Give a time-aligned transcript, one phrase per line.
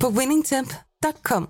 [0.00, 1.48] på winningtemp.com.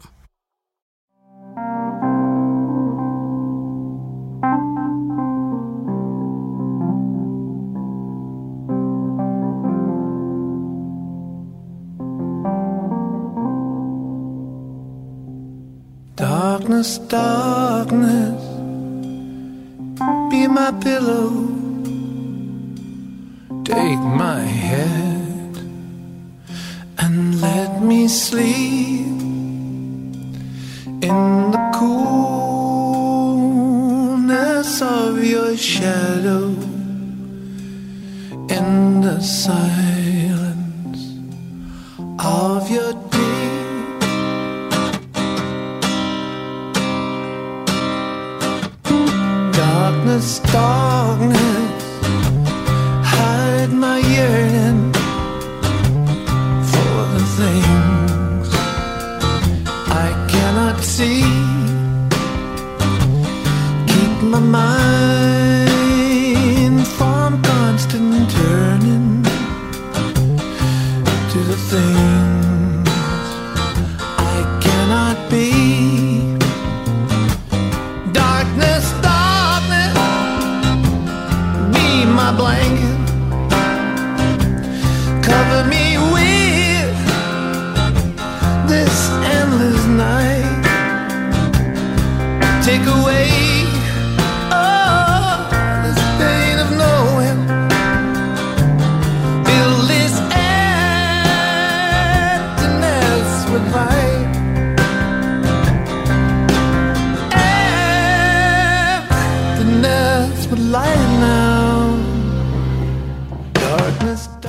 [16.17, 18.43] Darkness, darkness,
[20.31, 21.31] be my pillow.
[23.65, 25.16] Take my head
[26.99, 29.07] and let me sleep
[31.03, 32.03] in the coolness
[34.83, 36.49] of your shadow,
[38.49, 41.03] in the silence
[42.19, 44.01] of your deep.
[49.53, 51.83] Darkness, darkness,
[53.05, 54.86] hide my yearning
[60.97, 61.21] see.
[63.87, 65.69] Keep my mind
[66.97, 69.23] from constant turning
[71.31, 72.26] to the things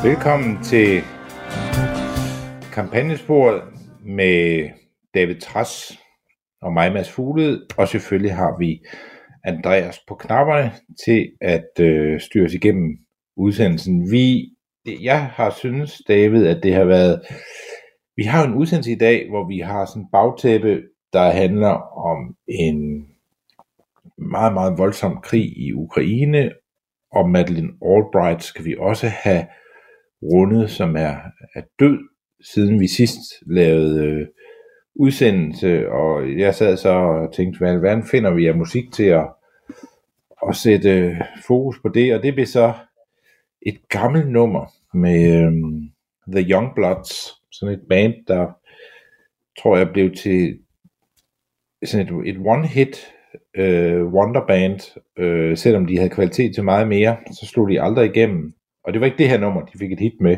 [0.07, 1.01] Velkommen til
[2.73, 3.61] kampagnesporet
[4.05, 4.69] med
[5.13, 5.99] David Tras
[6.61, 8.81] og mig, Mads Fugled, og selvfølgelig har vi
[9.43, 10.71] Andreas på knapperne
[11.05, 12.97] til at øh, styre os igennem
[13.35, 14.11] udsendelsen.
[14.11, 14.49] Vi,
[14.85, 17.21] jeg har synes, David, at det har været...
[18.15, 22.35] Vi har en udsendelse i dag, hvor vi har sådan en bagtæppe, der handler om
[22.47, 23.07] en
[24.17, 26.51] meget, meget voldsom krig i Ukraine,
[27.11, 29.45] og Madeleine Albright skal vi også have
[30.21, 31.15] rundet, som er,
[31.55, 31.97] er død,
[32.41, 34.27] siden vi sidst lavede øh,
[34.95, 39.27] udsendelse, og jeg sad så og tænkte, hvad hvordan finder vi af musik til at,
[40.49, 42.73] at sætte øh, fokus på det, og det blev så
[43.61, 45.51] et gammelt nummer med øh,
[46.31, 48.47] The Youngbloods, sådan et band, der
[49.59, 50.59] tror jeg blev til
[51.85, 53.13] sådan et, et one-hit
[53.55, 58.53] øh, wonderband, øh, selvom de havde kvalitet til meget mere, så slog de aldrig igennem.
[58.87, 60.37] Og det var ikke det her nummer, de fik et hit med.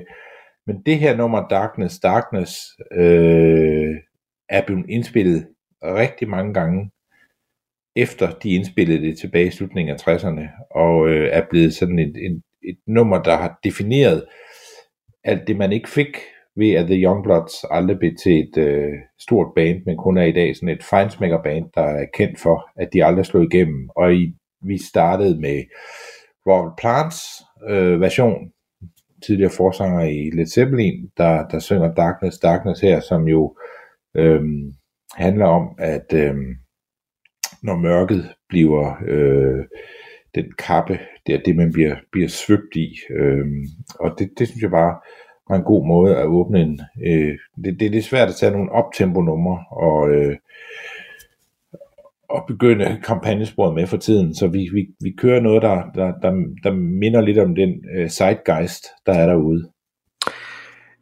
[0.67, 2.53] Men det her nummer, Darkness, Darkness,
[2.91, 3.95] øh,
[4.49, 5.47] er blevet indspillet
[5.83, 6.91] rigtig mange gange,
[7.95, 12.15] efter de indspillede det tilbage i slutningen af 60'erne, og øh, er blevet sådan et,
[12.17, 14.25] et, et nummer, der har defineret
[15.23, 16.17] alt det, man ikke fik
[16.55, 20.31] ved at The Youngbloods aldrig blev til et øh, stort band, men kun er i
[20.31, 23.89] dag sådan et feinsmaker band, der er kendt for, at de aldrig slog igennem.
[23.95, 25.63] Og i, vi startede med
[26.47, 27.19] Robert Plants
[27.67, 28.51] øh, version,
[29.25, 33.57] tidligere forsanger i Led Zeppelin, der, der synger Darkness, Darkness her, som jo
[34.15, 34.41] øh,
[35.15, 36.35] handler om, at øh,
[37.63, 39.65] når mørket bliver øh,
[40.35, 42.95] den kappe, det er det, man bliver, bliver svøbt i.
[43.19, 43.45] Øh,
[43.99, 44.99] og det, det synes jeg bare
[45.49, 46.79] var en god måde at åbne en...
[47.07, 50.37] Øh, det, det er lidt svært at tage nogle optempo numre og, øh,
[52.29, 56.31] og begynde kampagnesporet med for tiden, så vi, vi, vi kører noget, der, der, der,
[56.63, 59.69] der minder lidt om den øh, zeitgeist, der er derude.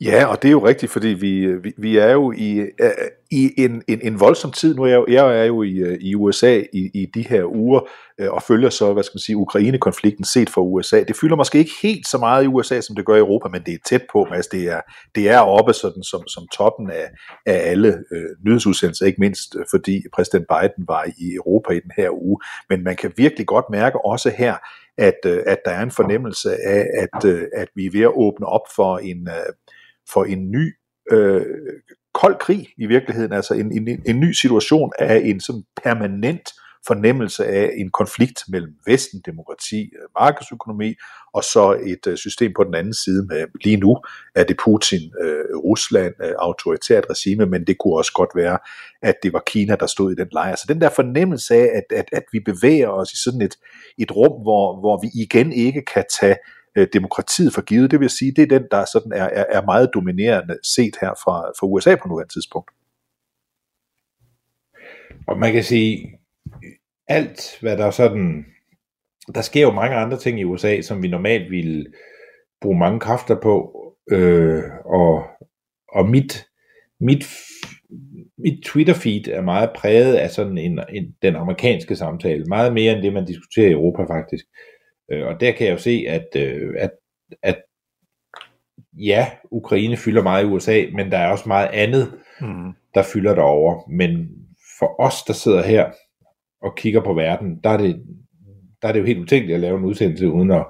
[0.01, 2.89] Ja, og det er jo rigtigt, fordi vi, vi, vi er jo i, øh,
[3.31, 4.75] i en, en, en voldsom tid.
[4.75, 7.79] Nu er jeg, jeg er jo i, øh, i USA i, i de her uger,
[8.17, 11.03] øh, og følger så, hvad skal man sige, Ukraine-konflikten set fra USA.
[11.03, 13.61] Det fylder måske ikke helt så meget i USA, som det gør i Europa, men
[13.65, 14.81] det er tæt på, altså det er,
[15.15, 17.09] det er oppe sådan, som, som toppen af,
[17.45, 21.91] af alle øh, nyhedsudsendelser, ikke mindst øh, fordi præsident Biden var i Europa i den
[21.97, 22.39] her uge.
[22.69, 24.55] Men man kan virkelig godt mærke også her,
[24.97, 28.11] at, øh, at der er en fornemmelse af, at, øh, at vi er ved at
[28.15, 29.27] åbne op for en...
[29.27, 29.53] øh,
[30.13, 30.73] for en ny
[31.11, 31.45] øh,
[32.21, 36.49] kold krig i virkeligheden, altså en, en, en ny situation af en sådan permanent
[36.87, 40.93] fornemmelse af en konflikt mellem Vesten, demokrati, øh, markedsøkonomi,
[41.33, 43.97] og så et øh, system på den anden side med lige nu
[44.35, 48.57] er det Putin, øh, Rusland, autoritært regime, men det kunne også godt være,
[49.01, 50.55] at det var Kina, der stod i den lejr.
[50.55, 53.55] Så den der fornemmelse af, at, at, at vi bevæger os i sådan et,
[53.97, 56.37] et rum, hvor, hvor vi igen ikke kan tage
[56.77, 59.65] øh, demokratiet for givet, det vil sige, det er den, der sådan er, er, er
[59.65, 62.71] meget dominerende set her fra, fra USA på nuværende tidspunkt.
[65.27, 66.19] Og man kan sige,
[67.07, 68.45] alt hvad der sådan,
[69.35, 71.85] der sker jo mange andre ting i USA, som vi normalt ville
[72.61, 75.23] bruge mange kræfter på, øh, og,
[75.93, 76.45] og mit,
[76.99, 77.25] mit,
[78.37, 83.03] mit Twitter-feed er meget præget af sådan en, en, den amerikanske samtale, meget mere end
[83.03, 84.45] det, man diskuterer i Europa faktisk.
[84.45, 84.76] Øh,
[85.11, 86.91] og der kan jeg jo se, at, øh, at,
[87.43, 87.61] at
[88.93, 92.73] ja, Ukraine fylder meget i USA, men der er også meget andet, mm.
[92.93, 93.89] der fylder derover.
[93.89, 94.29] Men
[94.79, 95.91] for os, der sidder her
[96.61, 98.03] og kigger på verden, der er det,
[98.81, 100.65] der er det jo helt utænkeligt at lave en udsendelse uden at,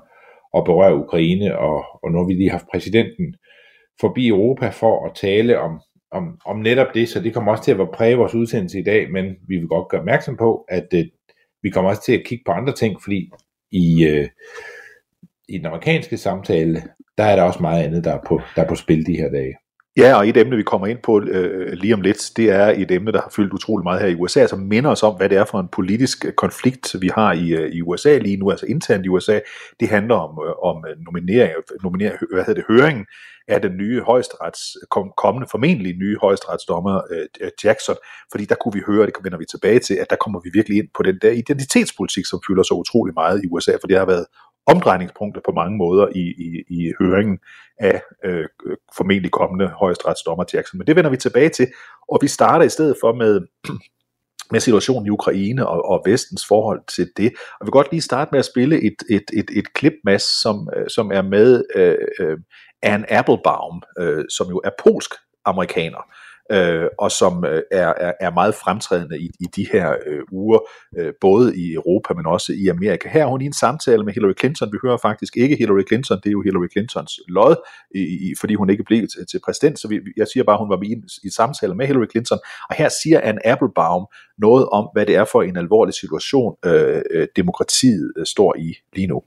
[0.58, 3.36] at berøre Ukraine, og, og nu har vi lige haft præsidenten
[4.02, 5.82] forbi Europa for at tale om,
[6.12, 9.12] om, om netop det, så det kommer også til at præge vores udsendelse i dag,
[9.12, 11.06] men vi vil godt gøre opmærksom på, at øh,
[11.62, 13.32] vi kommer også til at kigge på andre ting, fordi
[13.72, 14.28] i, øh,
[15.50, 16.84] i den amerikanske samtale,
[17.18, 19.30] der er der også meget andet, der er på, der er på spil de her
[19.30, 19.56] dage.
[19.98, 22.92] Ja, og et emne, vi kommer ind på øh, lige om lidt, det er et
[22.92, 25.38] emne, der har fyldt utrolig meget her i USA, som minder os om, hvad det
[25.38, 28.66] er for en politisk øh, konflikt, vi har i, øh, i USA lige nu, altså
[28.66, 29.40] internt i USA.
[29.80, 31.54] Det handler om, øh, om øh, nominering,
[31.84, 33.06] nominering, hvad hedder det, høringen
[33.48, 34.62] af den nye højesterets,
[34.92, 37.96] kom, kommende formentlig nye højesteretsdommer øh, Jackson,
[38.32, 40.78] fordi der kunne vi høre, det vender vi tilbage til, at der kommer vi virkelig
[40.78, 44.06] ind på den der identitetspolitik, som fylder så utrolig meget i USA, for det har
[44.06, 44.26] været
[44.68, 47.40] omdrejningspunkter på mange måder i, i, i høringen
[47.80, 48.46] af øh,
[48.98, 50.78] formentlig kommende højesteretsdommer Jackson.
[50.78, 51.68] Men det vender vi tilbage til,
[52.10, 53.42] og vi starter i stedet for med
[54.52, 57.34] med situationen i Ukraine og, og vestens forhold til det.
[57.60, 60.42] Og vi vil godt lige starte med at spille et, et, et, et klip, Mads,
[60.42, 62.38] som, øh, som er med øh, øh,
[62.82, 65.12] Anne Applebaum, øh, som jo er polsk
[65.46, 66.14] amerikaner,
[66.52, 70.60] øh, og som øh, er, er, er meget fremtrædende i, i de her øh, uger,
[70.98, 73.10] øh, både i Europa, men også i Amerika.
[73.10, 74.72] Her er hun i en samtale med Hillary Clinton.
[74.72, 77.56] Vi hører faktisk ikke Hillary Clinton, det er jo Hillary Clintons lod,
[77.96, 80.60] i, i, fordi hun ikke blev til, til præsident, så vi, jeg siger bare, at
[80.60, 82.40] hun var i en i samtale med Hillary Clinton,
[82.70, 84.06] og her siger Anne Applebaum
[84.38, 88.76] noget om, hvad det er for en alvorlig situation, øh, øh, demokratiet øh, står i
[88.96, 89.22] lige nu.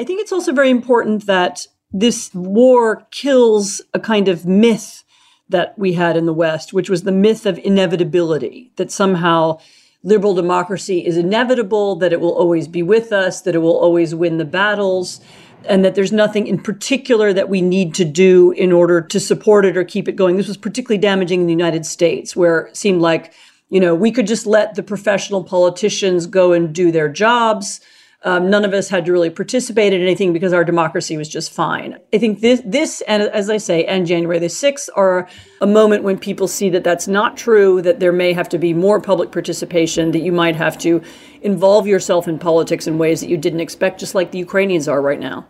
[0.00, 1.68] I think it's also very important that
[2.00, 5.03] this war kills a kind of myth
[5.48, 9.58] that we had in the West, which was the myth of inevitability, that somehow
[10.02, 14.14] liberal democracy is inevitable, that it will always be with us, that it will always
[14.14, 15.20] win the battles,
[15.66, 19.64] and that there's nothing in particular that we need to do in order to support
[19.64, 20.36] it or keep it going.
[20.36, 23.32] This was particularly damaging in the United States, where it seemed like,
[23.70, 27.80] you know, we could just let the professional politicians go and do their jobs
[28.24, 31.52] um, none of us had to really participate in anything because our democracy was just
[31.52, 31.98] fine.
[32.12, 35.28] I think this, this, and as I say, and January the 6th are
[35.60, 38.72] a moment when people see that that's not true, that there may have to be
[38.72, 41.02] more public participation, that you might have to
[41.42, 45.02] involve yourself in politics in ways that you didn't expect, just like the Ukrainians are
[45.02, 45.46] right now.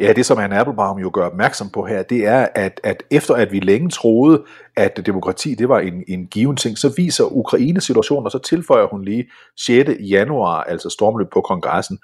[0.00, 3.34] Ja, det som Anne Applebaum jo gør opmærksom på her, det er, at, at efter
[3.34, 4.44] at vi længe troede,
[4.76, 8.86] at demokrati det var en, en given ting, så viser Ukraine situationen, og så tilføjer
[8.86, 9.90] hun lige 6.
[10.00, 11.98] januar, altså stormløb på kongressen,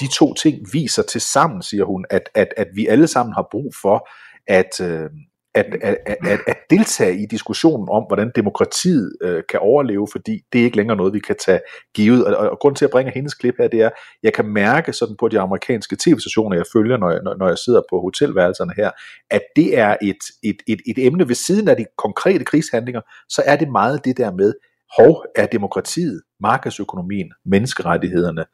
[0.00, 3.48] de to ting viser til sammen, siger hun, at, at, at vi alle sammen har
[3.50, 4.08] brug for
[4.46, 5.10] at, øh,
[5.58, 10.60] at, at, at, at deltage i diskussionen om, hvordan demokratiet øh, kan overleve, fordi det
[10.60, 11.60] er ikke længere noget, vi kan tage
[11.94, 12.24] givet.
[12.26, 13.90] Og, og, og grund til at bringe hendes klip her, det er,
[14.22, 17.82] jeg kan mærke sådan på de amerikanske tv-stationer, jeg følger, når jeg, når jeg sidder
[17.90, 18.90] på hotelværelserne her,
[19.30, 23.42] at det er et, et, et, et emne ved siden af de konkrete krigshandlinger, så
[23.46, 24.52] er det meget det der med,
[24.98, 28.44] hov, er demokratiet, markedsøkonomien, menneskerettighederne,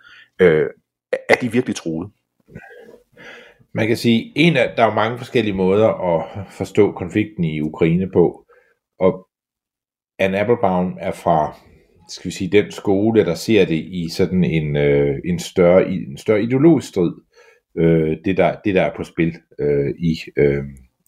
[0.41, 0.67] øh,
[1.29, 2.11] er de virkelig truet?
[3.75, 7.61] Man kan sige, en af, der er jo mange forskellige måder at forstå konflikten i
[7.61, 8.47] Ukraine på,
[8.99, 9.29] og
[10.19, 11.57] Anne Applebaum er fra,
[12.09, 16.19] skal vi sige, den skole, der ser det i sådan en, øh, en, større, en
[16.19, 17.13] større ideologisk strid,
[17.79, 20.65] øh, det, der, det der er på spil øh, i, øh,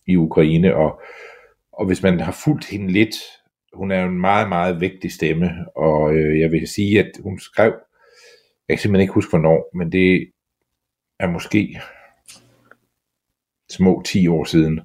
[0.07, 1.01] i Ukraine, og,
[1.73, 3.17] og hvis man har fulgt hende lidt,
[3.75, 7.39] hun er jo en meget, meget vigtig stemme, og øh, jeg vil sige, at hun
[7.39, 7.75] skrev,
[8.69, 10.31] jeg kan simpelthen ikke huske hvornår, men det
[11.21, 11.81] er måske
[13.71, 14.81] små 10 år siden,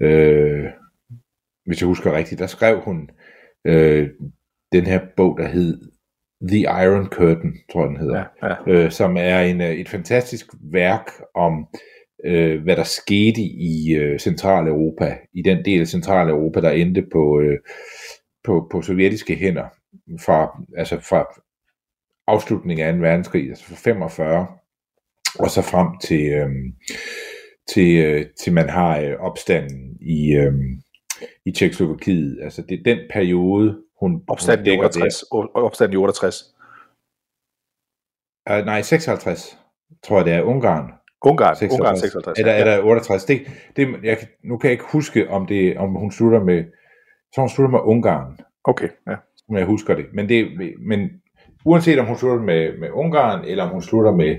[0.00, 0.64] øh,
[1.66, 3.10] hvis jeg husker rigtigt, der skrev hun
[3.66, 4.10] øh,
[4.72, 5.80] den her bog, der hed
[6.48, 8.56] The Iron Curtain, tror jeg den hedder, ja, ja.
[8.66, 11.66] Øh, som er en, øh, et fantastisk værk om
[12.24, 17.40] øh, hvad der skete i øh, Centraleuropa, i den del af Centraleuropa, der endte på,
[17.40, 17.58] øh,
[18.44, 19.64] på, på sovjetiske hænder
[20.20, 21.42] fra, altså fra
[22.26, 22.98] afslutningen af 2.
[22.98, 24.46] verdenskrig, altså fra 45,
[25.38, 26.48] og så frem til, øh,
[27.68, 30.54] til, øh, til man har øh, opstanden i, øh,
[31.44, 32.38] i Tjekkoslovakiet.
[32.42, 35.22] Altså det er den periode, hun, Opstanden hun i dækker 68.
[35.22, 36.44] O- Opstanden i 68.
[38.46, 38.60] der.
[38.60, 39.58] Uh, nej, 56,
[40.02, 40.92] tror jeg det er, Ungarn.
[41.24, 41.80] Ungarn, 56.
[41.80, 42.38] Ungarn 56.
[42.38, 43.24] Eller, eller 68.
[43.24, 43.46] Det,
[43.76, 46.64] det, jeg, nu kan jeg ikke huske, om, det, om hun slutter med,
[47.34, 49.16] så hun slutter med Ungarn, Okay, ja.
[49.36, 50.06] som jeg husker det.
[50.12, 51.10] Men, det, men
[51.64, 54.36] uanset om hun slutter med, med Ungarn, eller om hun slutter med,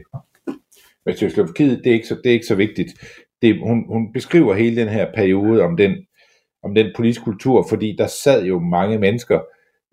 [1.07, 2.89] med Tjekoslovakiet, det er ikke så, det er ikke så vigtigt.
[3.41, 5.95] Det, hun, hun beskriver hele den her periode om den,
[6.63, 9.39] om den politiske kultur, fordi der sad jo mange mennesker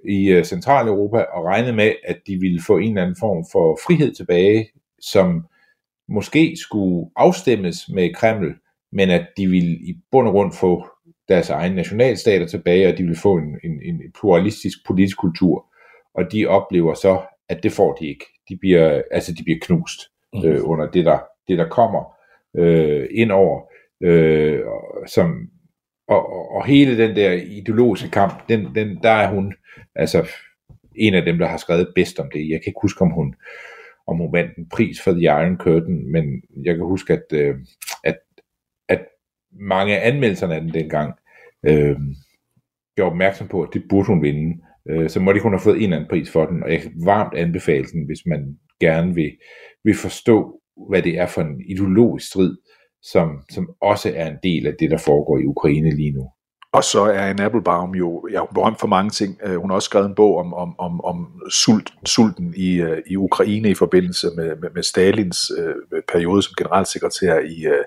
[0.09, 3.79] i uh, Centraleuropa og regnede med, at de ville få en eller anden form for
[3.87, 4.69] frihed tilbage,
[5.01, 5.47] som
[6.09, 8.55] måske skulle afstemmes med Kreml,
[8.93, 10.87] men at de ville i bund og grund få
[11.29, 15.67] deres egne nationalstater tilbage, og de ville få en, en, en pluralistisk politisk kultur.
[16.15, 18.25] Og de oplever så, at det får de ikke.
[18.49, 20.01] De bliver, altså de bliver knust
[20.45, 22.17] øh, under det der, det, der kommer
[22.57, 23.61] øh, ind over.
[24.03, 25.49] Øh, og- som,
[26.09, 29.55] og, og, og hele den der ideologiske kamp, den, den, der er hun
[29.95, 30.29] altså
[30.97, 32.41] en af dem, der har skrevet bedst om det.
[32.51, 33.35] Jeg kan ikke huske, om hun,
[34.07, 37.55] om hun vandt en pris for The Iron Curtain, men jeg kan huske, at, øh,
[38.05, 38.17] at,
[38.89, 39.01] at
[39.53, 41.15] mange af anmeldelserne af den dengang
[41.67, 41.97] øh,
[42.97, 44.63] gjorde opmærksom på, at det burde hun vinde.
[44.91, 46.81] Øh, så må de kun have fået en eller anden pris for den, og jeg
[46.83, 48.41] kan varmt anbefale den, hvis man
[48.81, 49.31] gerne vil,
[49.85, 50.61] vil forstå,
[50.91, 52.57] hvad det er for en ideologisk strid,
[53.03, 56.29] som, som også er en del af det, der foregår i Ukraine lige nu.
[56.73, 59.39] Og så er Anne Applebaum jo ja, berømt for mange ting.
[59.45, 63.03] Øh, hun har også skrevet en bog om, om, om, om sult, sulten i, øh,
[63.07, 67.85] i Ukraine i forbindelse med, med, med Stalins øh, periode som generalsekretær i, øh,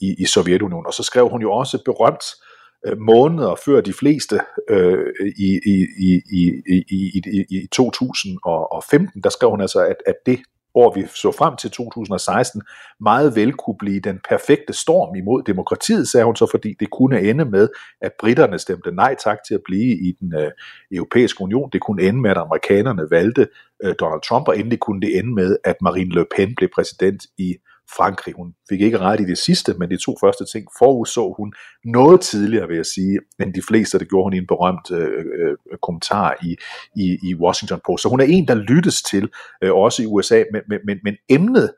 [0.00, 0.86] i, i Sovjetunionen.
[0.86, 2.55] Og så skrev hun jo også berømt øh,
[2.86, 4.40] Øh, måneder før de fleste
[4.70, 10.14] øh, i, i, i, i, i, i, i 2015, der skrev hun altså, at, at
[10.26, 10.38] det
[10.76, 12.62] år, vi så frem til 2016,
[13.00, 17.20] meget vel kunne blive den perfekte storm imod demokratiet, sagde hun så, fordi det kunne
[17.20, 17.68] ende med,
[18.00, 20.50] at britterne stemte nej tak til at blive i den øh,
[20.92, 21.70] europæiske union.
[21.72, 23.48] Det kunne ende med, at amerikanerne valgte
[23.84, 27.22] øh, Donald Trump, og endelig kunne det ende med, at Marine Le Pen blev præsident
[27.38, 27.56] i
[27.96, 28.34] Frankrig.
[28.34, 31.52] Hun fik ikke ret i det sidste, men de to første ting forudså hun
[31.84, 33.98] noget tidligere, vil jeg sige, end de fleste.
[33.98, 36.56] Det gjorde hun i en berømt øh, øh, kommentar i,
[36.96, 38.02] i, i Washington Post.
[38.02, 39.28] Så hun er en, der lyttes til,
[39.62, 41.70] øh, også i USA, men, men, men, men emnet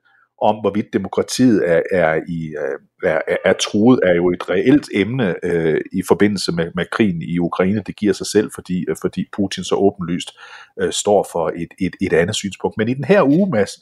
[0.42, 4.88] om, hvorvidt demokratiet er, er, i, øh, er, er, er truet, er jo et reelt
[4.94, 7.82] emne øh, i forbindelse med, med krigen i Ukraine.
[7.86, 10.30] Det giver sig selv, fordi, øh, fordi Putin så åbenlyst
[10.80, 12.78] øh, står for et, et, et andet synspunkt.
[12.78, 13.72] Men i den her uge, Mads,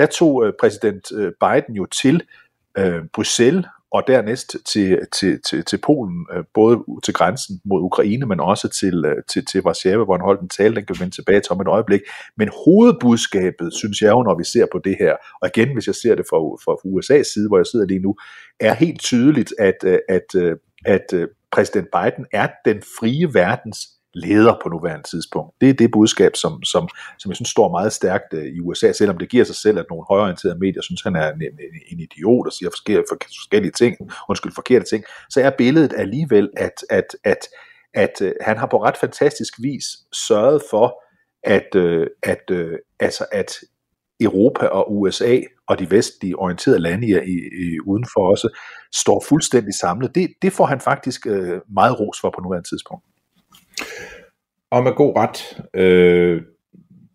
[0.00, 2.22] der tog øh, præsident øh, Biden jo til
[2.78, 8.26] øh, Bruxelles og dernæst til, til, til, til Polen, øh, både til grænsen mod Ukraine,
[8.26, 11.00] men også til, øh, til, til Warszawa, hvor han holdt en tale, den kan vi
[11.00, 12.00] vende tilbage til om et øjeblik.
[12.36, 15.94] Men hovedbudskabet, synes jeg jo, når vi ser på det her, og igen, hvis jeg
[15.94, 18.16] ser det fra, fra USA's side, hvor jeg sidder lige nu,
[18.60, 23.78] er helt tydeligt, at, øh, at, øh, at, at præsident Biden er den frie verdens
[24.14, 25.54] leder på nuværende tidspunkt.
[25.60, 26.88] Det er det budskab, som, som,
[27.18, 29.84] som jeg synes står meget stærkt øh, i USA, selvom det giver sig selv, at
[29.90, 31.52] nogle højorienterede medier synes, han er en, en,
[31.92, 33.96] en idiot og siger forskellige, forskellige ting,
[34.28, 37.48] undskyld, forkerte ting, så er billedet alligevel, at, at, at,
[37.94, 41.02] at øh, han har på ret fantastisk vis sørget for,
[41.42, 43.54] at, øh, at, at, altså at
[44.20, 45.38] Europa og USA
[45.68, 48.58] og de vestlige orienterede lande i, i, udenfor også
[48.94, 50.14] står fuldstændig samlet.
[50.14, 51.26] Det, det får han faktisk
[51.74, 53.04] meget ros for på nuværende tidspunkt.
[54.70, 55.62] Og med god ret.
[55.74, 56.42] Øh,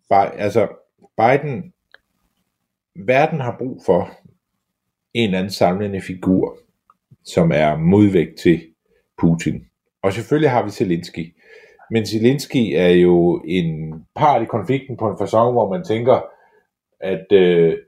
[0.08, 0.68] bare, altså,
[1.16, 1.72] Biden,
[2.94, 4.10] verden har brug for
[5.14, 6.58] en eller anden samlende figur,
[7.24, 8.60] som er modvægt til
[9.18, 9.66] Putin.
[10.02, 11.34] Og selvfølgelig har vi Zelensky.
[11.90, 16.20] Men Zelensky er jo en part i konflikten på en fasong, hvor man tænker,
[17.00, 17.78] at, øh,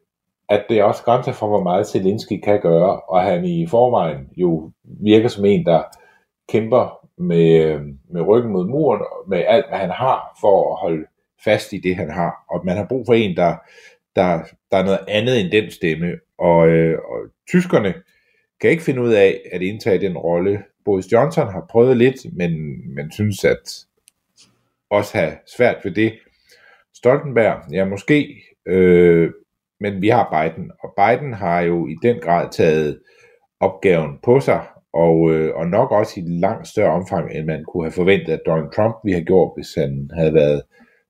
[0.49, 4.28] at det er også grænser for, hvor meget Zelensky kan gøre, og han i forvejen
[4.37, 5.82] jo virker som en, der
[6.49, 11.07] kæmper med, øh, med ryggen mod muren, med alt, hvad han har, for at holde
[11.45, 12.45] fast i det, han har.
[12.51, 13.57] Og man har brug for en, der,
[14.17, 16.13] der, der er noget andet end den stemme.
[16.39, 17.95] Og, øh, og tyskerne
[18.61, 20.65] kan ikke finde ud af at indtage den rolle.
[20.85, 23.85] Boris Johnson har prøvet lidt, men man synes, at
[24.91, 26.13] også have svært ved det.
[26.95, 29.31] Stoltenberg, ja måske, øh,
[29.81, 33.01] men vi har Biden, og Biden har jo i den grad taget
[33.61, 37.85] opgaven på sig, og, øh, og nok også i langt større omfang, end man kunne
[37.85, 40.62] have forventet, at Donald Trump ville have gjort, hvis han havde været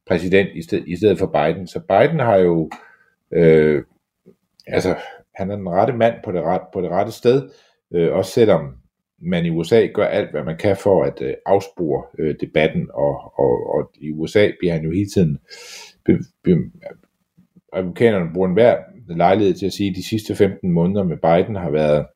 [0.06, 1.66] præsident i, sted, i stedet for Biden.
[1.66, 2.70] Så Biden har jo,
[3.32, 3.82] øh,
[4.66, 4.96] altså,
[5.34, 7.48] han er den rette mand på det, ret, på det rette sted,
[7.94, 8.74] øh, også selvom
[9.22, 13.38] man i USA gør alt, hvad man kan for at øh, afspore øh, debatten, og,
[13.38, 15.38] og, og i USA bliver han jo hele tiden,
[16.04, 16.56] be, be,
[17.72, 18.76] amerikanerne bruger enhver
[19.08, 22.06] lejlighed til at sige, at de sidste 15 måneder med Biden har været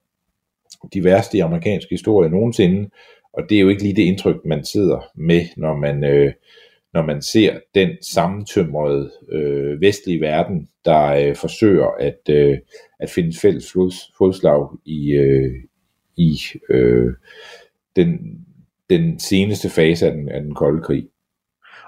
[0.95, 2.91] de værste i amerikansk historie nogensinde,
[3.33, 6.33] og det er jo ikke lige det indtryk, man sidder med, når man, øh,
[6.95, 12.59] når man ser den sammentømrede øh, vestlige verden, der øh, forsøger at, øh,
[13.01, 13.73] at finde fælles
[14.19, 15.55] fodslag i, øh,
[16.17, 17.13] i øh,
[17.97, 18.19] den,
[18.91, 21.09] den seneste fase af den, af den kolde krig.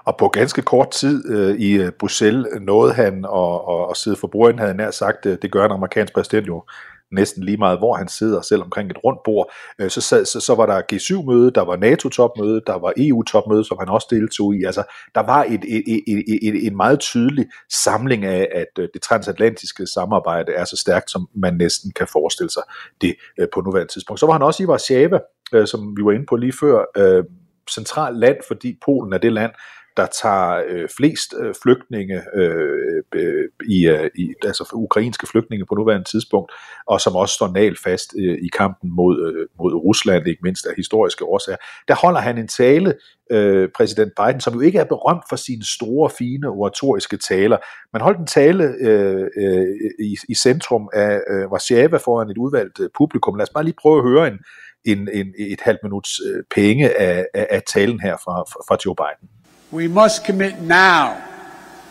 [0.05, 4.17] Og på ganske kort tid øh, i øh, Bruxelles nåede han at, at, at sidde
[4.17, 6.63] for bordet, havde nær sagt, øh, det gør en amerikansk præsident jo
[7.11, 9.53] næsten lige meget, hvor han sidder, selv omkring et rundt bord.
[9.79, 13.77] Øh, så, så, så, så var der G7-møde, der var NATO-topmøde, der var EU-topmøde, som
[13.79, 14.63] han også deltog i.
[14.63, 14.83] Altså,
[15.15, 17.45] der var et, et, et, et, et, en meget tydelig
[17.83, 22.49] samling af, at øh, det transatlantiske samarbejde er så stærkt, som man næsten kan forestille
[22.49, 22.63] sig
[23.01, 24.19] det øh, på nuværende tidspunkt.
[24.19, 25.19] Så var han også i Warszawa,
[25.53, 27.23] øh, som vi var inde på lige før, øh,
[27.71, 29.51] centralt land, fordi Polen er det land,
[29.97, 35.75] der tager øh, flest øh, flygtninge øh, øh, i, øh, i altså ukrainske flygtninge på
[35.75, 36.51] nuværende tidspunkt,
[36.87, 40.65] og som også står nal fast øh, i kampen mod øh, mod Rusland, ikke mindst
[40.65, 41.57] af historiske årsager.
[41.87, 42.93] Der holder han en tale,
[43.31, 47.57] øh, præsident Biden, som jo ikke er berømt for sine store, fine oratoriske taler.
[47.93, 49.67] Man holdt en tale øh, øh,
[49.99, 53.35] i, i centrum af øh, Warszawa foran et udvalgt øh, publikum.
[53.35, 54.39] Lad os bare lige prøve at høre en,
[54.85, 58.95] en, en, et halvt minuts øh, penge af, af, af talen her fra, fra Joe
[58.95, 59.34] Biden.
[59.75, 61.21] We must commit now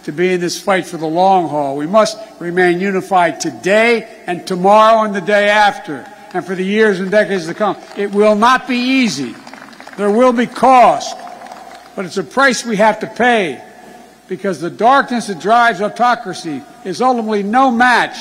[0.04, 1.76] to be in this fight for the long haul.
[1.76, 6.98] We must remain unified today and tomorrow and the day after, and for the years
[6.98, 7.76] and decades to come.
[7.94, 9.34] It will not be easy.
[9.98, 11.14] There will be cost,
[11.94, 13.62] but it's a price we have to pay
[14.28, 18.16] because the darkness that drives autocracy is ultimately no match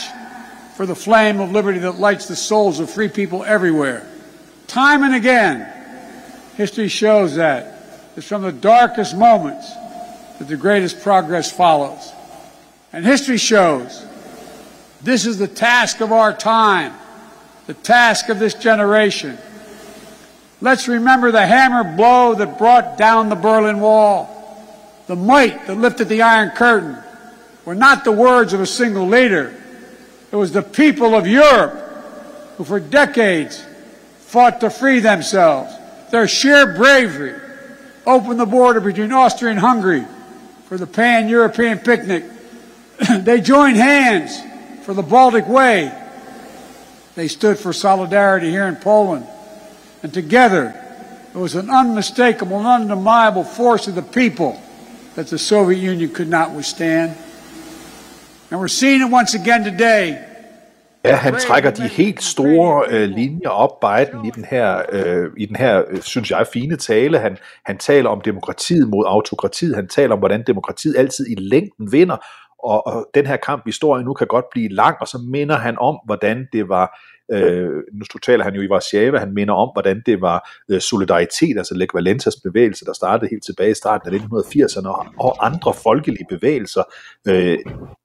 [0.76, 4.06] for the flame of liberty that lights the souls of free people everywhere.
[4.68, 5.72] Time and again,
[6.58, 7.73] history shows that
[8.16, 9.74] is from the darkest moments
[10.40, 12.12] that the greatest progress follows.
[12.92, 14.06] And history shows
[15.02, 16.94] this is the task of our time,
[17.68, 19.38] the task of this generation.
[20.62, 24.30] Let's remember the hammer blow that brought down the Berlin Wall,
[25.08, 26.98] the might that lifted the Iron Curtain,
[27.66, 29.54] were not the words of a single leader.
[30.32, 31.74] It was the people of Europe
[32.58, 33.64] who for decades
[34.20, 35.74] fought to free themselves.
[36.12, 37.40] Their sheer bravery
[38.06, 40.06] opened the border between Austria and Hungary
[40.66, 42.26] for the pan European picnic.
[43.20, 44.40] they joined hands
[44.86, 45.92] for the Baltic Way.
[47.16, 49.28] They stood for solidarity here in Poland.
[50.02, 50.80] And together,
[51.34, 54.60] it was an unmistakable and undeniable force of the people
[55.16, 57.18] that the Soviet Union could not withstand.
[58.52, 60.33] And we're seeing it once again today
[61.06, 65.46] Ja, han trækker de helt store øh, linjer op, Biden, i den her, øh, i
[65.46, 67.20] den her øh, synes jeg, fine tale.
[67.20, 69.76] Han, han taler om demokratiet mod autokratiet.
[69.76, 72.18] Han taler om, hvordan demokratiet altid i længden vinder.
[72.64, 75.18] Og, og den her kamp, vi står i nu, kan godt blive lang, og så
[75.18, 77.00] minder han om, hvordan det var
[77.32, 81.58] Øh, nu taler han jo i Warszawa, han minder om, hvordan det var øh, solidaritet,
[81.58, 85.74] altså Lech Valentas bevægelse, der startede helt tilbage i starten af 1980'erne, og, og andre
[85.74, 86.84] folkelige bevægelser
[87.28, 87.58] øh,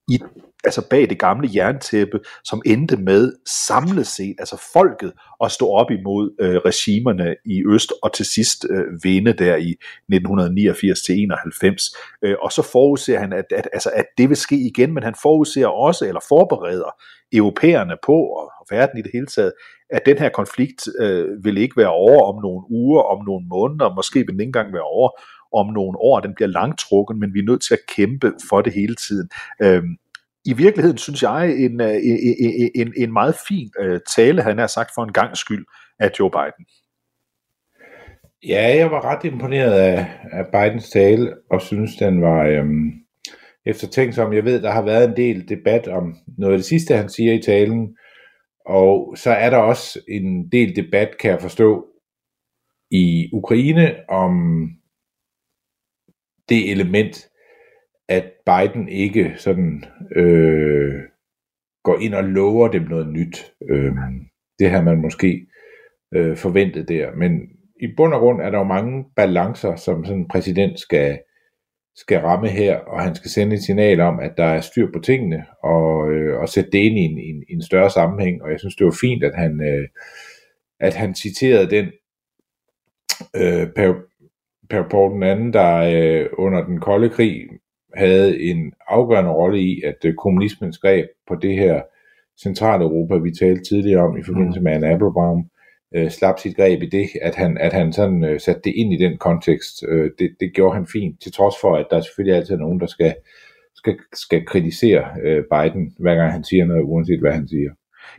[0.08, 0.18] i
[0.64, 3.32] altså bag det gamle jerntæppe, som endte med
[3.66, 5.12] samlet set, altså folket,
[5.44, 9.74] at stå op imod øh, regimerne i øst, og til sidst øh, vinde der i
[10.12, 12.18] 1989-91.
[12.22, 15.14] Øh, og så forudser han, at, at, altså, at det vil ske igen, men han
[15.22, 16.90] forudser også, eller forbereder
[17.32, 19.52] europæerne på, og verden i det hele taget,
[19.90, 23.94] at den her konflikt øh, vil ikke være over om nogle uger, om nogle måneder,
[23.94, 25.10] måske vil den ikke engang være over
[25.52, 28.72] om nogle år, den bliver langtrukken, men vi er nødt til at kæmpe for det
[28.72, 29.28] hele tiden.
[29.62, 29.82] Øh,
[30.50, 34.66] i virkeligheden synes jeg øh, en, en, en, en meget fin øh, tale, han har
[34.66, 35.66] sagt for en gang skyld,
[35.98, 36.66] af Joe Biden.
[38.48, 42.92] Ja, jeg var ret imponeret af, af Bidens tale, og synes, den var øhm,
[43.66, 44.32] eftertænksom.
[44.32, 47.32] Jeg ved, der har været en del debat om noget af det sidste, han siger
[47.32, 47.96] i talen,
[48.66, 51.86] og så er der også en del debat, kan jeg forstå,
[52.90, 54.62] i Ukraine om
[56.48, 57.27] det element,
[58.08, 59.84] at Biden ikke sådan
[60.16, 60.94] øh,
[61.84, 63.52] går ind og lover dem noget nyt.
[63.70, 63.92] Øh,
[64.58, 65.46] det har man måske
[66.14, 67.14] øh, forventet der.
[67.16, 67.40] Men
[67.80, 71.18] i bund og grund er der jo mange balancer, som sådan en præsident skal,
[71.96, 75.00] skal ramme her, og han skal sende et signal om, at der er styr på
[75.00, 78.42] tingene, og, øh, og sætte det ind i en, en, en større sammenhæng.
[78.42, 79.88] Og jeg synes, det var fint, at han, øh,
[80.80, 81.86] at han citerede den
[83.36, 83.94] øh, Per,
[84.70, 87.48] per Paul den anden, der øh, under den kolde krig
[87.94, 91.82] havde en afgørende rolle i, at øh, kommunismen skrev på det her
[92.42, 95.44] Centraleuropa, vi talte tidligere om i forbindelse med Anne Applebaum,
[95.94, 98.92] øh, slap sit greb i det, at han, at han sådan øh, satte det ind
[98.92, 99.84] i den kontekst.
[99.88, 102.80] Øh, det, det gjorde han fint, til trods for, at der selvfølgelig altid er nogen,
[102.80, 103.14] der skal,
[103.74, 107.70] skal, skal kritisere øh, Biden, hver gang han siger noget, uanset hvad han siger.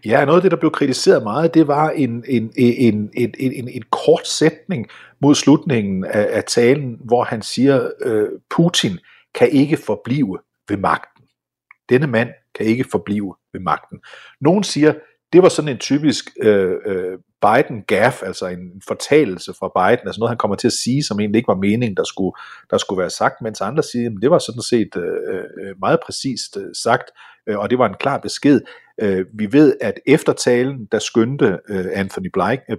[0.06, 3.34] Ja, noget af det, der blev kritiseret meget, det var en, en, en, en, en,
[3.40, 4.88] en, en kort sætning
[5.22, 8.92] mod slutningen af, af talen, hvor han siger, øh, Putin
[9.36, 10.40] kan ikke forblive
[10.70, 11.24] ved magten.
[11.90, 14.00] Denne mand kan ikke forblive ved magten.
[14.42, 14.94] Nogen siger,
[15.34, 20.20] det var sådan en typisk øh, øh, Biden gaff, altså en fortalelse fra Biden, altså
[20.20, 22.32] noget han kommer til at sige, som egentlig ikke var meningen, der skulle,
[22.70, 26.00] der skulle være sagt, mens andre siger, at det var sådan set øh, øh, meget
[26.06, 27.12] præcist øh, sagt,
[27.48, 28.62] øh, og det var en klar besked.
[29.02, 32.30] Øh, vi ved, at efter talen, der skyndte øh, Anthony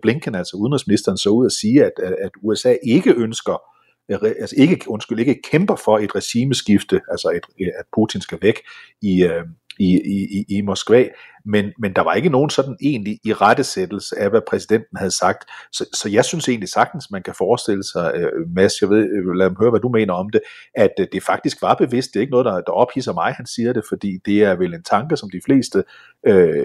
[0.02, 3.62] Blinken, øh, altså udenrigsministeren, så ud at sige, at, at USA ikke ønsker
[4.10, 8.38] Øh, altså ikke, undskyld, ikke kæmper for et regimeskifte, altså et, øh, at Putin skal
[8.42, 8.56] væk
[9.02, 9.44] i, øh,
[9.78, 10.00] i,
[10.38, 11.08] i, i Moskva,
[11.44, 15.50] men, men der var ikke nogen sådan egentlig i rettesættelse af, hvad præsidenten havde sagt.
[15.72, 19.50] Så, så jeg synes egentlig sagtens, man kan forestille sig, uh, Mads, jeg ved, lad
[19.50, 20.40] mig høre, hvad du mener om det,
[20.74, 22.10] at det faktisk var bevidst.
[22.12, 24.74] Det er ikke noget, der, der ophidser mig, han siger det, fordi det er vel
[24.74, 25.84] en tanke, som de fleste
[26.26, 26.64] øh,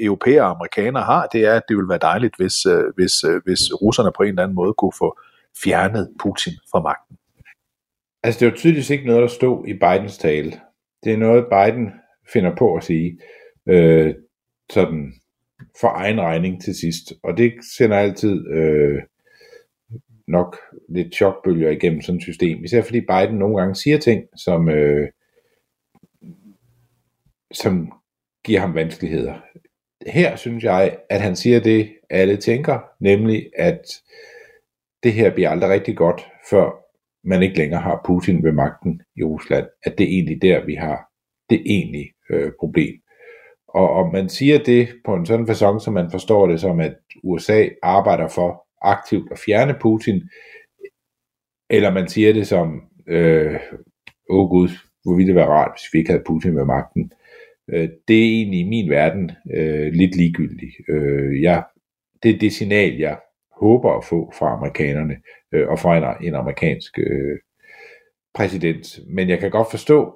[0.00, 3.40] europæere og amerikanere har, det er, at det ville være dejligt, hvis, øh, hvis, øh,
[3.44, 5.18] hvis russerne på en eller anden måde kunne få
[5.64, 7.16] fjernet Putin fra magten.
[8.22, 10.60] Altså det var tydeligvis ikke noget, der stod i Bidens tale.
[11.04, 11.90] Det er noget, Biden
[12.32, 13.18] finder på at sige,
[13.68, 14.14] øh,
[14.70, 15.12] sådan
[15.80, 17.12] for egen regning til sidst.
[17.22, 19.02] Og det sender altid øh,
[20.28, 20.56] nok
[20.88, 22.64] lidt chokbølger igennem sådan et system.
[22.64, 25.08] Især fordi Biden nogle gange siger ting, som, øh,
[27.52, 27.92] som
[28.44, 29.34] giver ham vanskeligheder.
[30.06, 34.02] Her synes jeg, at han siger det, alle tænker, nemlig at
[35.06, 36.70] det her bliver aldrig rigtig godt, før
[37.24, 39.66] man ikke længere har Putin ved magten i Rusland.
[39.84, 41.08] At det er egentlig der, vi har
[41.50, 42.94] det egentlige øh, problem.
[43.68, 46.96] Og om man siger det på en sådan façon, som man forstår det som, at
[47.24, 50.22] USA arbejder for aktivt at fjerne Putin,
[51.70, 53.60] eller man siger det som, øh,
[54.30, 54.68] åh oh gud,
[55.02, 57.12] hvor ville det være rart, hvis vi ikke havde Putin ved magten.
[57.68, 60.74] Øh, det er egentlig i min verden øh, lidt ligegyldigt.
[60.88, 61.64] Øh, jeg,
[62.22, 63.18] det er det signal, jeg
[63.60, 65.16] håber at få fra amerikanerne
[65.54, 67.38] øh, og fra en, en amerikansk øh,
[68.34, 68.98] præsident.
[69.08, 70.14] Men jeg kan godt forstå,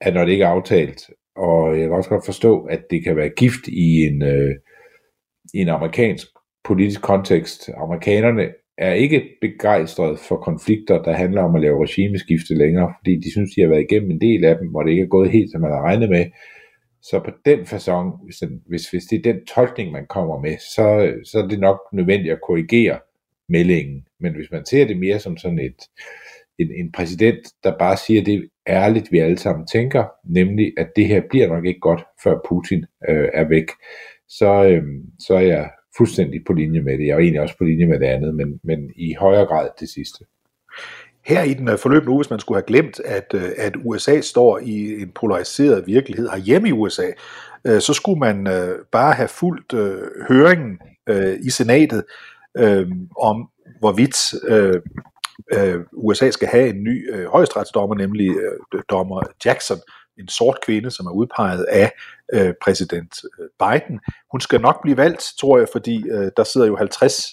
[0.00, 3.16] at når det ikke er aftalt, og jeg kan også godt forstå, at det kan
[3.16, 4.54] være gift i en, øh,
[5.54, 6.26] i en amerikansk
[6.64, 7.70] politisk kontekst.
[7.76, 13.30] Amerikanerne er ikke begejstret for konflikter, der handler om at lave regimeskifte længere, fordi de
[13.30, 15.50] synes, de har været igennem en del af dem, hvor det ikke er gået helt,
[15.50, 16.24] som man har regnet med.
[17.02, 20.56] Så på den façon, hvis, den, hvis, hvis det er den tolkning, man kommer med,
[20.58, 22.98] så, så er det nok nødvendigt at korrigere
[23.48, 24.06] meldingen.
[24.20, 25.76] Men hvis man ser det mere som sådan et,
[26.58, 31.06] en, en præsident, der bare siger det ærligt, vi alle sammen tænker, nemlig at det
[31.06, 33.68] her bliver nok ikke godt, før Putin øh, er væk,
[34.28, 34.82] så, øh,
[35.18, 37.06] så er jeg fuldstændig på linje med det.
[37.06, 39.88] Jeg er egentlig også på linje med det andet, men, men i højere grad det
[39.88, 40.24] sidste.
[41.24, 44.20] Her i den øh, forløbende uge, hvis man skulle have glemt, at, øh, at USA
[44.20, 47.06] står i en polariseret virkelighed hjemme i USA,
[47.64, 48.48] øh, så skulle man
[48.92, 49.74] bare have fulgt
[50.28, 50.78] høringen
[51.42, 52.04] i senatet
[53.20, 54.34] om, hvorvidt
[55.92, 58.30] USA skal have en ny højesteretsdommer, nemlig
[58.90, 59.78] dommer Jackson,
[60.18, 61.92] en sort kvinde, som er udpeget af
[62.62, 63.14] præsident
[63.58, 64.00] Biden.
[64.32, 66.04] Hun skal nok blive valgt, tror jeg, fordi
[66.36, 67.26] der sidder jo 50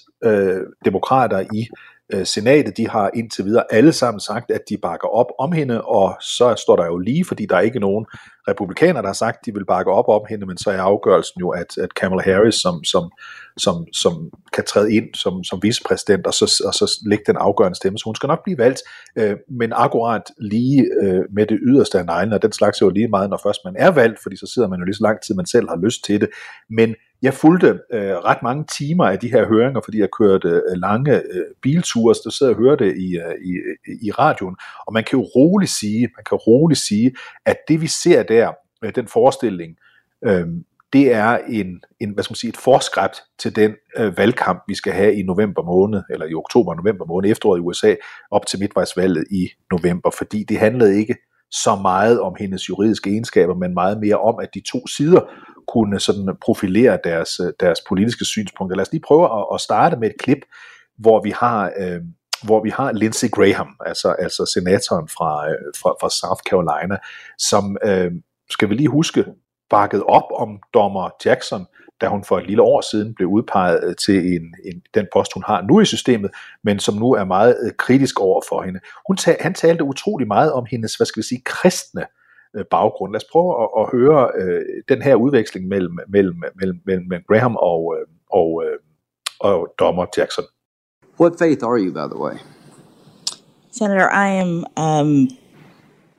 [0.86, 1.67] demokrater i
[2.13, 5.82] Øh, senatet, de har indtil videre alle sammen sagt, at de bakker op om hende,
[5.82, 8.06] og så står der jo lige, fordi der er ikke nogen
[8.48, 11.39] republikaner, der har sagt, at de vil bakke op om hende, men så er afgørelsen
[11.39, 13.12] jo, at, at Kamala Harris, som, som,
[13.58, 17.76] som, som kan træde ind som, som vicepræsident, og så, og så lægge den afgørende
[17.76, 18.82] stemme, så hun skal nok blive valgt,
[19.15, 22.89] øh, men akkurat lige øh, med det yderste af neglen, og den slags er jo
[22.89, 25.17] lige meget, når først man er valgt, fordi så sidder man jo lige så lang
[25.22, 26.30] tid, man selv har lyst til det,
[26.69, 30.75] men jeg fulgte øh, ret mange timer af de her høringer, fordi jeg kørte øh,
[30.75, 34.55] lange øh, bilture, så sad og hørte det i, øh, i, øh, i radioen,
[34.88, 37.12] og man kan jo roligt sige, man kan roligt sige,
[37.45, 38.51] at det vi ser der,
[38.84, 39.75] øh, den forestilling,
[40.25, 40.47] øh,
[40.93, 44.75] det er en, en, hvad skal man sige, et forskræbt til den øh, valgkamp, vi
[44.75, 47.95] skal have i november måned, eller i oktober november måned, efteråret i USA,
[48.32, 51.15] op til midtvejsvalget i november, fordi det handlede ikke
[51.51, 55.21] så meget om hendes juridiske egenskaber, men meget mere om, at de to sider
[55.73, 58.75] kunne sådan profilere deres, øh, deres politiske synspunkter.
[58.75, 60.39] Lad os lige prøve at, at starte med et klip,
[60.97, 62.01] hvor vi har, øh,
[62.43, 66.97] hvor vi har Lindsey Graham, altså, altså senatoren fra, øh, fra, fra South Carolina,
[67.38, 68.12] som, øh,
[68.49, 69.25] skal vi lige huske,
[69.69, 71.65] bakket op om dommer Jackson,
[72.01, 75.34] da hun for et lille år siden blev udpeget øh, til en, en, den post,
[75.34, 76.32] hun har nu i systemet,
[76.63, 78.79] men som nu er meget øh, kritisk over for hende.
[79.08, 82.18] Hun ta- han talte utrolig meget om hendes, hvad skal vi sige, kristne øh,
[82.71, 83.12] baggrund.
[83.13, 87.55] Lad os prøve at, at høre øh, den her udveksling mellem, mellem, mellem, mellem Graham
[87.55, 88.77] og, øh, og, øh,
[89.39, 90.43] og dommer Jackson.
[91.19, 92.35] What faith are you, by the way?
[93.71, 95.27] Senator, I am um,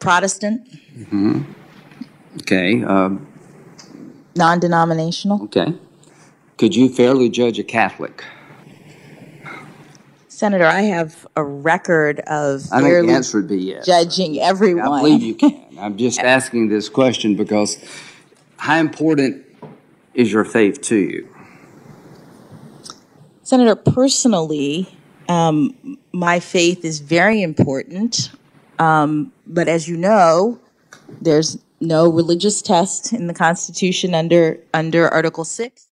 [0.01, 0.61] Protestant,
[2.41, 2.85] Okay.
[2.85, 3.27] Um,
[4.37, 5.43] non denominational.
[5.43, 5.73] okay.
[6.59, 8.25] Could you fairly judge a Catholic?
[10.41, 13.85] Senator, I have a record of I think the answer would be yes.
[13.85, 14.91] judging everyone.
[14.91, 15.67] I believe you can.
[15.79, 17.77] I'm just asking this question because
[18.57, 19.45] how important
[20.15, 21.29] is your faith to you?
[23.43, 24.89] Senator, personally,
[25.29, 28.31] um, my faith is very important.
[28.79, 30.59] Um, but as you know,
[31.21, 35.90] there's no religious test in the Constitution under under Article Six.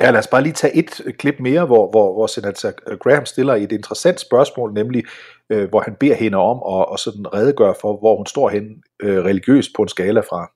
[0.00, 3.26] Ja, lad os bare lige tage et øh, klip mere, hvor, hvor, hvor senator Graham
[3.26, 5.04] stiller et interessant spørgsmål, nemlig
[5.50, 8.82] øh, hvor han beder hende om at, at sådan redegøre for, hvor hun står hen
[9.02, 10.50] øh, religiøst på en skala fra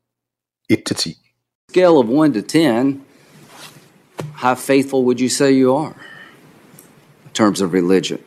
[0.71, 1.15] 1 til 10.
[1.71, 3.01] Scale of 1 to 10,
[4.35, 5.93] how faithful would you say you are
[7.25, 8.19] in terms of religion?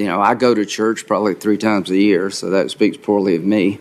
[0.00, 3.36] You know, I go to church probably three times a year, so that speaks poorly
[3.36, 3.78] of me.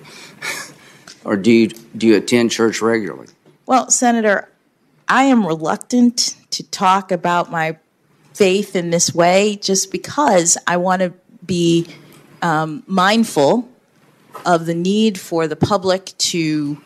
[1.26, 3.28] or do you, do you attend church regularly?
[3.66, 4.48] Well, Senator,
[5.10, 7.78] I am reluctant to talk about my
[8.34, 11.12] faith in this way just because I want to
[11.46, 11.86] be
[12.42, 13.68] um, mindful
[14.46, 16.78] of the need for the public to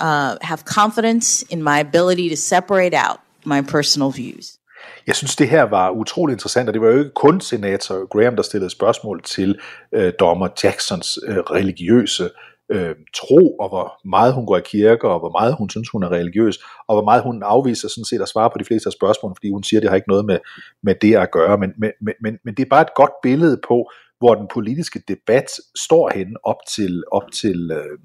[0.00, 4.58] uh, have confidence in my ability to separate out my personal views.
[5.06, 8.36] Jeg synes, det her var utrolig interessant, og det var jo ikke kun senator Graham,
[8.36, 9.58] der stillede spørgsmål til
[9.92, 12.30] øh, dommer Jacksons øh, religiøse
[12.70, 16.02] øh, tro, og hvor meget hun går i kirke, og hvor meget hun synes, hun
[16.02, 18.92] er religiøs, og hvor meget hun afviser sådan set at svare på de fleste af
[18.92, 20.38] spørgsmålene, fordi hun siger, at det har ikke noget med,
[20.82, 21.58] med det at gøre.
[21.58, 25.46] Men, men, men, men det er bare et godt billede på, hvor den politiske debat
[25.76, 27.98] står henne op til, op til, øh,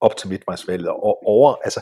[0.00, 1.80] op til midtvejsvalget, og over, altså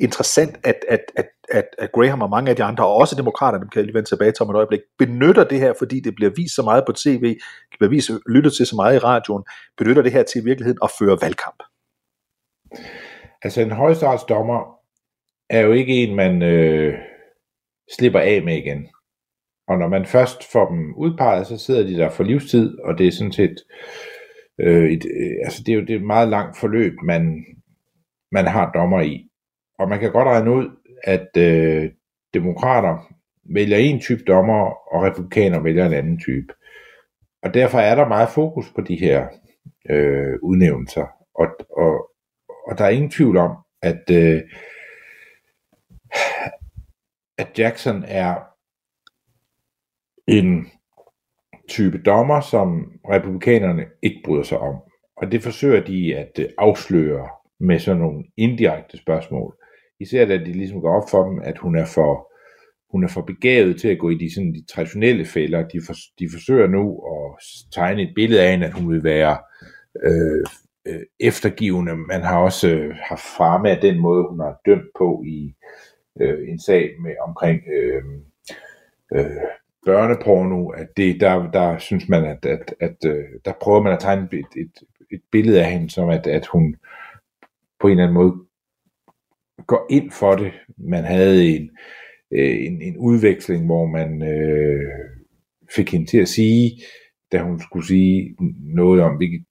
[0.00, 3.62] interessant, at, at, at, at, at Graham og mange af de andre, og også demokraterne,
[3.62, 6.14] dem kan jeg lige vende tilbage til om et øjeblik, benytter det her, fordi det
[6.14, 7.24] bliver vist så meget på tv,
[7.70, 9.44] det bliver vist, lyttet til så meget i radioen,
[9.78, 11.62] benytter det her til i virkeligheden at føre valgkamp.
[13.42, 14.78] Altså en højesteretsdommer
[15.50, 16.94] er jo ikke en, man øh,
[17.98, 18.88] slipper af med igen.
[19.68, 23.06] Og når man først får dem udpeget, så sidder de der for livstid, og det
[23.06, 23.56] er sådan set
[24.60, 27.44] øh, et, øh, altså det er jo det er et meget langt forløb, man,
[28.32, 29.28] man har dommer i.
[29.82, 30.70] Og man kan godt regne ud,
[31.04, 31.90] at øh,
[32.34, 33.14] demokrater
[33.54, 36.54] vælger en type dommer, og republikaner vælger en anden type.
[37.42, 39.26] Og derfor er der meget fokus på de her
[39.90, 41.06] øh, udnævnelser.
[41.34, 42.10] Og, og,
[42.66, 44.42] og der er ingen tvivl om, at, øh,
[47.38, 48.36] at Jackson er
[50.26, 50.66] en
[51.68, 54.76] type dommer, som republikanerne ikke bryder sig om.
[55.16, 57.28] Og det forsøger de at øh, afsløre
[57.60, 59.61] med sådan nogle indirekte spørgsmål.
[60.02, 62.32] Især da de ligesom går op for dem, at hun er for,
[62.90, 65.68] hun er for begavet til at gå i de, sådan, de traditionelle fælder.
[65.68, 69.38] De, for, de forsøger nu at tegne et billede af hende, at hun vil være
[70.04, 70.44] øh,
[70.86, 71.96] øh, eftergivende.
[71.96, 75.54] Man har også øh, haft fremme af den måde, hun har dømt på i
[76.20, 78.02] øh, en sag med omkring øh,
[79.14, 79.46] øh,
[79.86, 84.00] børneporno, at det, der, der synes man, at, at, at øh, der prøver man at
[84.00, 84.72] tegne et, et,
[85.10, 86.76] et billede af hende, som at, at hun
[87.80, 88.34] på en eller anden måde
[89.66, 90.52] går ind for det.
[90.78, 91.70] Man havde en,
[92.32, 94.90] øh, en, en udveksling, hvor man øh,
[95.76, 96.70] fik hende til at sige,
[97.32, 98.36] da hun skulle sige
[98.74, 99.44] noget om, hvilket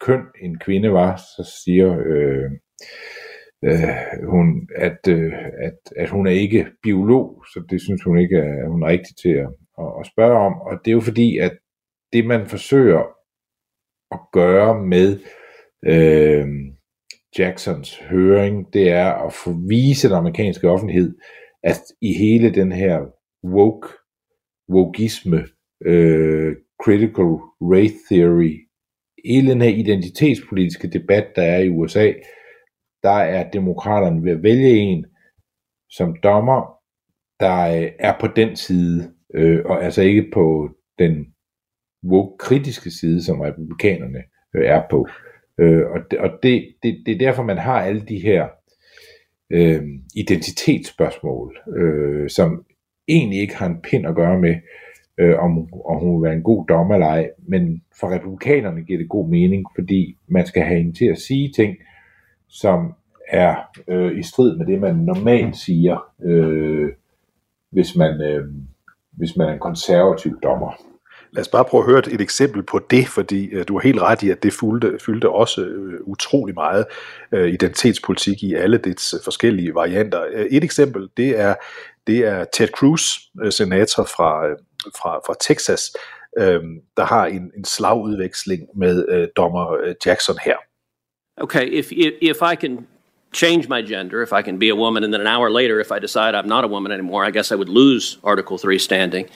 [0.00, 2.50] køn en kvinde var, så siger øh,
[3.64, 8.36] øh, hun, at, øh, at, at hun er ikke biolog, så det synes hun ikke,
[8.42, 9.48] at hun er rigtig til at,
[9.78, 10.52] at, at spørge om.
[10.52, 11.58] Og det er jo fordi, at
[12.12, 13.02] det man forsøger
[14.12, 15.18] at gøre med
[15.86, 16.48] øh,
[17.38, 21.18] Jacksons høring, det er at få vise den amerikanske offentlighed,
[21.62, 23.06] at i hele den her
[23.44, 23.88] woke,
[24.70, 25.46] wokeisme,
[25.84, 28.66] øh, critical race theory,
[29.24, 32.12] hele den her identitetspolitiske debat, der er i USA,
[33.02, 35.06] der er demokraterne ved at vælge en
[35.90, 36.76] som dommer,
[37.40, 41.26] der øh, er på den side, øh, og altså ikke på den
[42.04, 44.22] woke-kritiske side, som republikanerne
[44.56, 45.08] øh, er på.
[45.58, 48.48] Øh, og det, og det, det, det er derfor, man har alle de her
[49.50, 49.82] øh,
[50.14, 52.64] identitetsspørgsmål, øh, som
[53.08, 54.54] egentlig ikke har en pind at gøre med,
[55.18, 58.98] øh, om, om hun vil være en god dommer eller ej, men for republikanerne giver
[58.98, 61.76] det god mening, fordi man skal have hende til at sige ting,
[62.48, 62.94] som
[63.28, 63.56] er
[63.88, 66.92] øh, i strid med det, man normalt siger, øh,
[67.70, 68.44] hvis, man, øh,
[69.10, 70.95] hvis man er en konservativ dommer.
[71.36, 73.82] Lad os bare prøve at høre et, et eksempel på det, fordi øh, du har
[73.82, 76.84] helt ret i, at det fyldte, fyldte også øh, utrolig meget
[77.32, 80.24] øh, identitetspolitik i alle dets øh, forskellige varianter.
[80.32, 81.54] Øh, et eksempel, det er,
[82.06, 83.02] det er Ted Cruz,
[83.42, 84.56] øh, senator fra, øh,
[85.02, 85.92] fra, fra Texas,
[86.38, 86.60] øh,
[86.96, 90.56] der har en, en slagudveksling med øh, dommer øh, Jackson her.
[91.40, 92.86] Okay, if, if if I can
[93.32, 95.90] change my gender, if I can be a woman, and then an hour later, if
[95.96, 99.28] I decide I'm not a woman anymore, I guess I would lose Article 3 standing.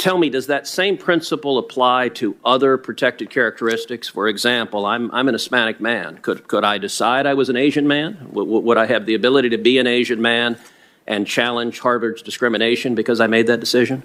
[0.00, 4.08] Tell me, does that same principle apply to other protected characteristics?
[4.08, 6.16] For example, I'm, I'm an Hispanic man.
[6.22, 8.16] Could, could I decide I was an Asian man?
[8.30, 10.58] W- would I have the ability to be an Asian man
[11.06, 14.02] and challenge Harvard's discrimination because I made that decision?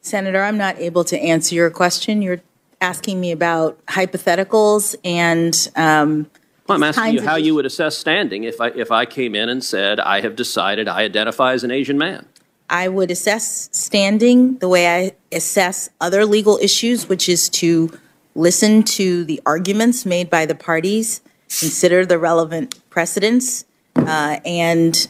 [0.00, 2.22] Senator, I'm not able to answer your question.
[2.22, 2.40] You're
[2.80, 6.30] asking me about hypotheticals and um,
[6.68, 9.06] Well, I'm asking kinds you of how you would assess standing if I, if I
[9.06, 12.26] came in and said, I have decided I identify as an Asian man.
[12.70, 17.98] I would assess standing the way I assess other legal issues, which is to
[18.36, 23.64] listen to the arguments made by the parties, consider the relevant precedents,
[23.96, 25.08] uh, and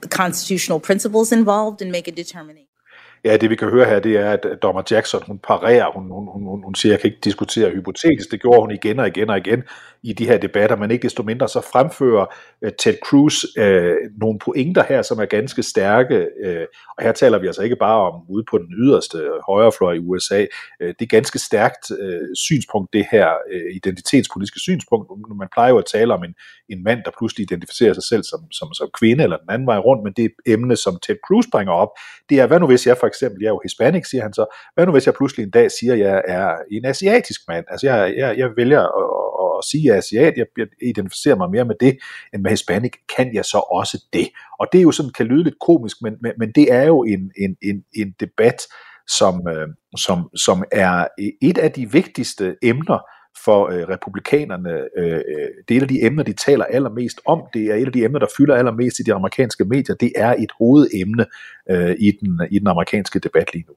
[0.00, 2.65] the constitutional principles involved, and make a determination.
[3.26, 6.28] Ja, det vi kan høre her, det er, at dommer Jackson, hun parerer, hun, hun,
[6.28, 8.30] hun, hun- siger, jeg kan ikke diskutere hypotetisk.
[8.30, 9.62] Det gjorde hun igen og igen og igen
[10.02, 12.26] i de her debatter, men ikke desto mindre så fremfører
[12.62, 16.28] uh, Ted Cruz uh, nogle pointer her, som er ganske stærke.
[16.46, 16.64] Uh,
[16.98, 20.40] og her taler vi altså ikke bare om ude på den yderste højrefløj i USA.
[20.80, 25.06] Uh, det er ganske stærkt uh, synspunkt, det her uh, identitetspolitiske synspunkt.
[25.38, 26.34] Man plejer jo at tale om en,
[26.68, 29.78] en mand, der pludselig identificerer sig selv som, som, som kvinde eller den anden vej
[29.78, 31.88] rundt, men det emne, som Ted Cruz bringer op,
[32.28, 34.44] det er, hvad nu hvis jeg for eksempel, jeg er jo hispanic, siger han så,
[34.74, 37.86] hvad nu hvis jeg pludselig en dag siger, at jeg er en asiatisk mand, altså
[37.86, 39.08] jeg, jeg, jeg vælger at,
[39.42, 41.98] at, at sige, at jeg er asiat, jeg, jeg identificerer mig mere med det,
[42.34, 44.28] end med hispanic, kan jeg så også det?
[44.60, 47.02] Og det er jo sådan, kan lyde lidt komisk, men, men, men det er jo
[47.02, 48.58] en, en, en, en debat,
[49.08, 51.06] som, øh, som, som er
[51.42, 52.98] et af de vigtigste emner
[53.44, 54.70] for øh, republikanerne.
[54.96, 57.42] Øh, øh, det er et af de emner, de taler allermest om.
[57.54, 59.94] Det er et af de emner, der fylder allermest i de amerikanske medier.
[59.94, 61.26] Det er et hovedemne
[61.70, 63.74] øh, i, den, i den amerikanske debat lige nu.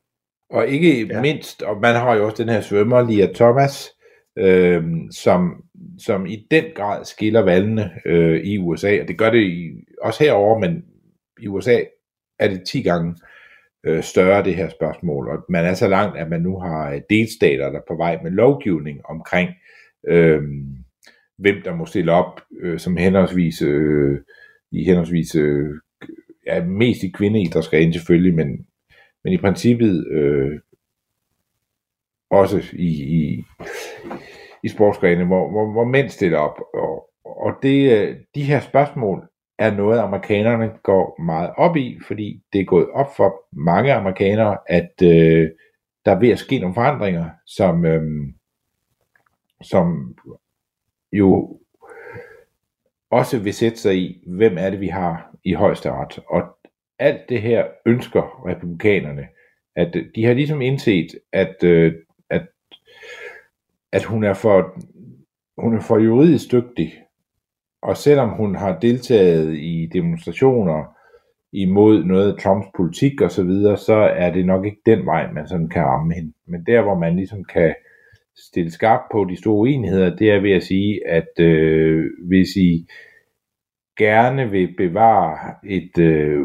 [0.49, 1.21] Og ikke ja.
[1.21, 3.89] mindst, og man har jo også den her svømmer, Lia Thomas,
[4.37, 5.63] øh, som,
[5.99, 10.23] som i den grad skiller valgene øh, i USA, og det gør det i, også
[10.23, 10.83] herover, men
[11.41, 11.79] i USA
[12.39, 13.38] er det 10 gange øh,
[13.83, 17.01] Øh, større det her spørgsmål, og man er så langt, at man nu har øh,
[17.09, 19.49] delstater, der er på vej med lovgivning omkring,
[20.07, 20.41] øh,
[21.37, 24.19] hvem der må stille op øh, som henholdsvis øh,
[24.71, 25.69] i henholdsvis øh,
[26.45, 28.67] ja, mest i kvindeidrætsgren selvfølgelig, men,
[29.23, 30.59] men i princippet øh,
[32.29, 33.43] også i, i,
[34.63, 36.59] i sportsgrene, hvor, hvor, hvor mænd stiller op.
[36.73, 39.27] Og, og det, øh, de her spørgsmål
[39.59, 44.57] er noget, amerikanerne går meget op i, fordi det er gået op for mange amerikanere,
[44.67, 45.49] at øh,
[46.05, 48.01] der er ved at ske nogle forandringer, som, øh,
[49.61, 50.15] som
[51.11, 51.59] jo
[53.11, 56.19] også vil sætte sig i, hvem er det, vi har i højesteret.
[56.27, 56.57] Og
[56.99, 59.27] alt det her ønsker republikanerne,
[59.75, 61.93] at øh, de har ligesom indset, at, øh,
[62.29, 62.47] at,
[63.91, 64.79] at hun, er for,
[65.57, 67.03] hun er for juridisk dygtig,
[67.81, 70.95] og selvom hun har deltaget i demonstrationer
[71.51, 75.31] imod noget af Trumps politik og så videre, så er det nok ikke den vej,
[75.31, 76.33] man sådan kan ramme hende.
[76.45, 77.75] Men der, hvor man ligesom kan
[78.37, 82.87] stille skarpt på de store uenigheder, det er ved at sige, at øh, hvis I
[83.97, 86.41] gerne vil bevare et, øh,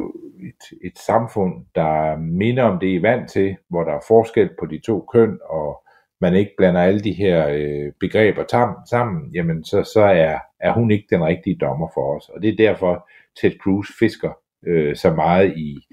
[0.49, 4.51] et, et samfund, der minder om det, I er vant til, hvor der er forskel
[4.59, 5.84] på de to køn, og
[6.21, 10.73] man ikke blander alle de her øh, begreber tam, sammen, jamen så, så er, er
[10.73, 12.29] hun ikke den rigtige dommer for os.
[12.29, 13.09] Og det er derfor,
[13.41, 14.33] Ted Cruz fisker
[14.67, 15.87] øh, så meget i,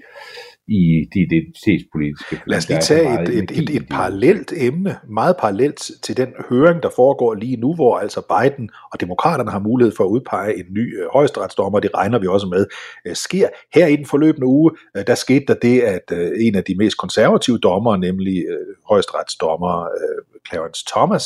[0.72, 2.40] i de identitetspolitiske.
[2.46, 6.82] Lad os lige tage et, et, et, et parallelt emne, meget parallelt til den høring,
[6.82, 10.66] der foregår lige nu, hvor altså Biden og demokraterne har mulighed for at udpege en
[10.70, 12.66] ny øh, højesteretsdommer, det regner vi også med,
[13.06, 13.48] øh, sker.
[13.74, 16.74] Her i den forløbende uge, øh, der skete der det, at øh, en af de
[16.78, 21.24] mest konservative dommer, nemlig øh, højesteretsdommer øh, Clarence Thomas,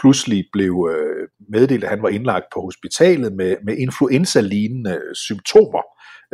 [0.00, 5.82] pludselig blev øh, meddelt, at han var indlagt på hospitalet med, med influenza-lignende symptomer.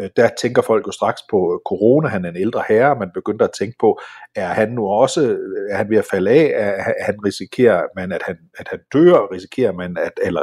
[0.00, 3.10] Øh, der tænker folk jo straks på øh, corona, han er en ældre herre, man
[3.15, 4.00] begynder at tænke på,
[4.37, 8.12] er han nu også, øh, er han ved at falde af, er han risikerer man,
[8.12, 10.42] at han, at han dør, risikerer man, at, eller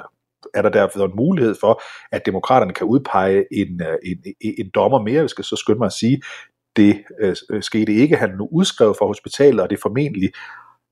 [0.54, 5.02] er der derfor en mulighed for, at demokraterne kan udpege en, en, en, en dommer
[5.02, 6.22] mere, vi skal så skynde mig at sige,
[6.76, 10.30] det øh, skete ikke, han nu udskrevet fra hospitalet, og det formentlig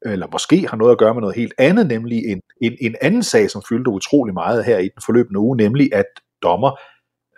[0.06, 3.24] eller måske har noget at gøre med noget helt andet, nemlig en, en, en anden
[3.24, 6.06] sag, som fyldte utrolig meget her i den forløbende uge, nemlig at
[6.44, 6.72] dommer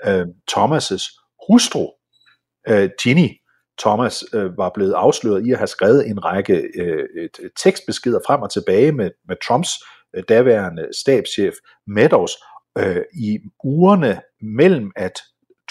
[0.05, 1.87] øh, Thomas' hustru,
[2.67, 3.29] øh, Ginny,
[3.79, 8.19] Thomas øh, var blevet afsløret i at have skrevet en række øh, et, et tekstbeskeder
[8.27, 9.69] frem og tilbage med, med Trumps
[10.15, 11.55] øh, daværende stabschef
[11.87, 12.31] Meadows
[12.77, 15.19] øh, i ugerne mellem at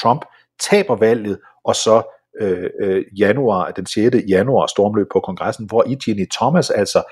[0.00, 0.24] Trump
[0.60, 2.02] taber valget og så
[2.40, 4.16] øh, øh, januar, den 6.
[4.28, 7.02] januar stormløb på kongressen, hvor I Ginny Thomas altså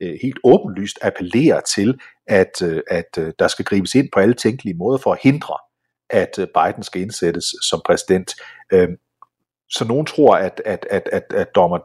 [0.00, 4.34] øh, helt åbenlyst appellerer til, at, øh, at øh, der skal gribes ind på alle
[4.34, 5.56] tænkelige måder for at hindre,
[6.14, 8.34] at øh, Biden skal indsættes som præsident.
[8.72, 8.96] Øhm,
[9.70, 11.78] så nogen tror, at, at, at, at, at dommer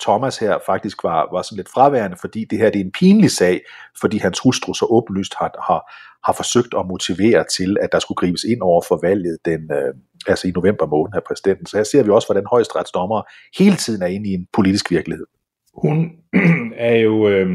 [0.00, 3.30] Thomas her faktisk var, var sådan lidt fraværende, fordi det her det er en pinlig
[3.30, 3.60] sag,
[4.00, 5.80] fordi hans hustru så åbenlyst har, har,
[6.26, 9.94] har forsøgt at motivere til, at der skulle gribes ind over for valget den, øh,
[10.26, 11.66] altså i november måned af præsidenten.
[11.66, 13.22] Så her ser vi også, hvordan højesteretsdommer
[13.58, 15.26] hele tiden er inde i en politisk virkelighed.
[15.74, 16.12] Hun
[16.90, 17.48] er jo øh,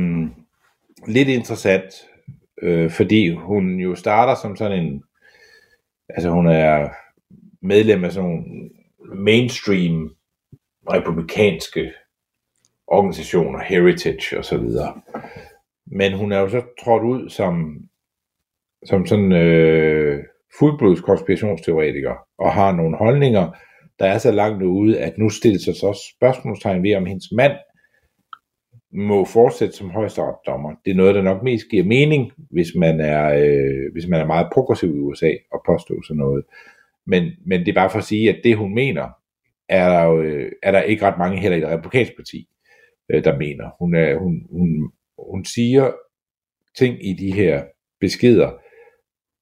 [1.07, 1.93] lidt interessant,
[2.61, 5.03] øh, fordi hun jo starter som sådan en,
[6.09, 6.89] altså hun er
[7.61, 8.69] medlem af sådan nogle
[9.15, 10.15] mainstream
[10.93, 11.93] republikanske
[12.87, 15.01] organisationer, Heritage og så videre.
[15.87, 17.77] Men hun er jo så trådt ud som,
[18.85, 20.23] som sådan øh,
[20.59, 23.51] fuldblods konspirationsteoretiker og har nogle holdninger,
[23.99, 27.53] der er så langt ude, at nu stilles sig så spørgsmålstegn ved, om hendes mand
[28.93, 30.75] må fortsætte som højesteretsdommer.
[30.85, 34.25] Det er noget, der nok mest giver mening, hvis man er, øh, hvis man er
[34.25, 36.45] meget progressiv i USA og påstår sådan noget.
[37.05, 39.09] Men, men det er bare for at sige, at det hun mener,
[39.69, 42.47] er der, jo, øh, er der ikke ret mange heller i det republikanske parti,
[43.09, 43.69] øh, der mener.
[43.79, 44.91] Hun, er, hun, hun,
[45.31, 45.91] hun siger
[46.77, 47.63] ting i de her
[47.99, 48.51] beskeder,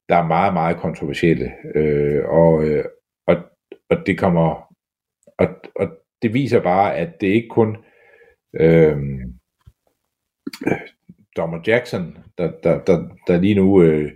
[0.09, 1.51] der er meget, meget kontroversielle.
[1.75, 2.85] Øh, og, øh,
[3.27, 3.35] og,
[3.89, 4.75] og det kommer
[5.37, 5.87] og, og
[6.21, 7.77] det viser bare, at det ikke kun
[8.59, 8.97] øh,
[11.37, 14.11] Dommer Jackson, der, der, der, der lige nu øh,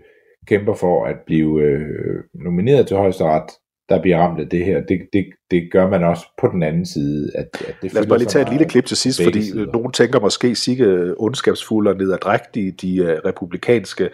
[0.48, 3.50] kæmper for at blive øh, nomineret til højesteret,
[3.90, 4.82] der bliver ramt af det her.
[4.82, 7.32] Det, det, det gør man også på den anden side.
[7.36, 9.72] At, at det Lad os bare lige tage et lille klip til sidst, fordi sider.
[9.72, 14.10] nogen tænker måske sikke ondskabsfulde og nederdrægtige de uh, republikanske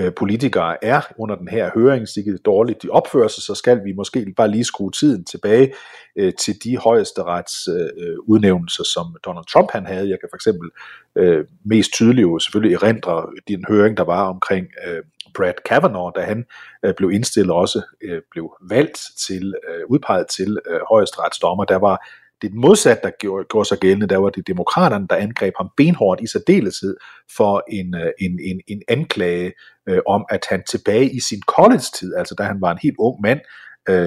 [0.00, 3.92] uh, politikere er under den her høring, sikkert dårligt de opfører sig, så skal vi
[3.92, 5.72] måske bare lige skrue tiden tilbage
[6.16, 10.08] øh, til de højesterets øh, udnævnelser, som Donald Trump han havde.
[10.08, 10.70] Jeg kan for eksempel
[11.16, 15.02] øh, mest tydeligt jo selvfølgelig erindre den høring, der var omkring øh,
[15.34, 16.44] Brad Kavanaugh, da han
[16.84, 22.06] øh, blev indstillet også øh, blev valgt til, øh, udpeget til øh, højesteretsdommer, der var
[22.44, 26.20] det modsat, der gjorde, gjorde sig gældende, der var det demokraterne, der angreb ham benhårdt
[26.20, 26.96] i særdeleshed
[27.36, 29.52] for en, øh, en, en, en anklage
[29.88, 33.20] øh, om, at han tilbage i sin college-tid, altså da han var en helt ung
[33.22, 33.40] mand,
[33.88, 34.06] øh,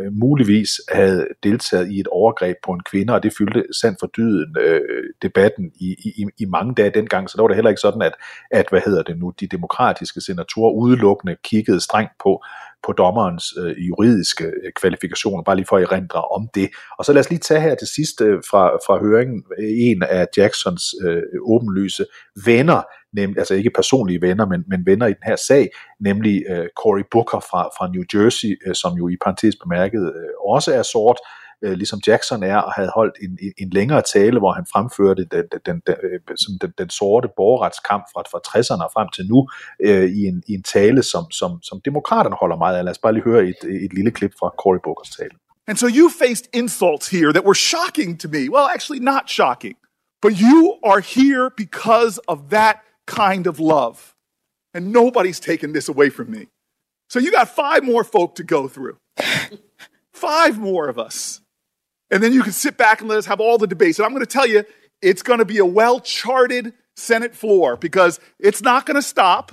[0.00, 4.06] øh muligvis havde deltaget i et overgreb på en kvinde, og det fyldte sandt for
[4.16, 4.80] dyden øh,
[5.22, 5.88] debatten i,
[6.20, 8.14] i, i mange dage dengang, så der var det heller ikke sådan, at,
[8.50, 12.42] at hvad hedder det nu, de demokratiske senatorer udelukkende kiggede strengt på,
[12.86, 16.68] på dommerens øh, juridiske øh, kvalifikationer, bare lige for at erindre om det.
[16.98, 20.02] Og så lad os lige tage her til sidst øh, fra, fra høringen øh, en
[20.02, 22.04] af Jacksons øh, åbenlyse
[22.44, 25.70] venner, nemlig, altså ikke personlige venner, men, men venner i den her sag,
[26.00, 30.30] nemlig øh, Cory Booker fra, fra New Jersey, øh, som jo i parentes bemærket øh,
[30.54, 34.02] også er sort, øh, Øh, ligesom Jackson er, og havde holdt en, en, en længere
[34.14, 36.20] tale, hvor han fremførte den, den, den, den, øh,
[36.60, 39.48] den, den sorte borgerretskamp fra, fra 60'erne og frem til nu,
[39.80, 42.84] øh, i, en, i en tale, som, som, som demokraterne holder meget af.
[42.84, 45.36] Lad os bare lige høre et, et lille klip fra Cory Bookers tale.
[45.68, 48.48] And so you faced insults here that were shocking to me.
[48.48, 49.76] Well, actually not shocking.
[50.22, 54.14] But you are here because of that kind of love.
[54.74, 56.46] And nobody's taken this away from me.
[57.10, 58.96] So you got five more folk to go through.
[60.12, 61.40] five more of us.
[62.10, 63.98] And then you can sit back and let us have all the debates.
[63.98, 64.64] And I'm going to tell you,
[65.02, 69.52] it's going to be a well charted Senate floor because it's not going to stop.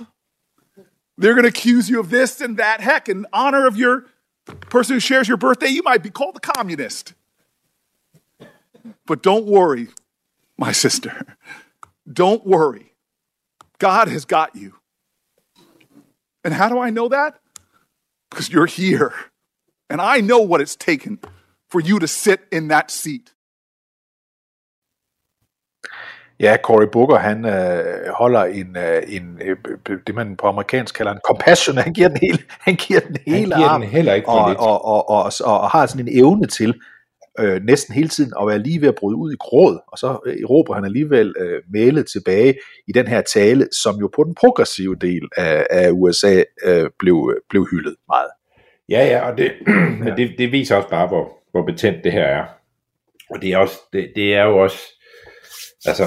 [1.18, 2.80] They're going to accuse you of this and that.
[2.80, 4.06] Heck, in honor of your
[4.46, 7.14] person who shares your birthday, you might be called a communist.
[9.06, 9.88] But don't worry,
[10.58, 11.36] my sister.
[12.10, 12.92] Don't worry.
[13.78, 14.74] God has got you.
[16.44, 17.40] And how do I know that?
[18.30, 19.12] Because you're here.
[19.90, 21.18] And I know what it's taken
[21.72, 23.32] for you to sit in that seat.
[26.40, 29.56] Ja, Cory Booker, han øh, holder en, øh, en øh,
[30.06, 33.54] det man på amerikansk kalder en compassion, han giver den hele, han giver den hele
[33.54, 34.58] han giver arm, den heller ikke og, lidt.
[34.58, 36.74] og, og, og, og, og, har sådan en evne til
[37.38, 40.18] øh, næsten hele tiden at være lige ved at bryde ud i gråd, og så
[40.26, 42.54] øh, råber han alligevel øh, mailet tilbage
[42.88, 47.34] i den her tale, som jo på den progressive del af, af USA øh, blev,
[47.50, 48.30] blev hyldet meget.
[48.88, 49.52] Ja, ja, og det,
[50.06, 50.14] ja.
[50.16, 52.46] det, det viser også bare, hvor, hvor betændt det her er.
[53.30, 54.78] Og det er, også, det, det er jo også,
[55.86, 56.04] altså,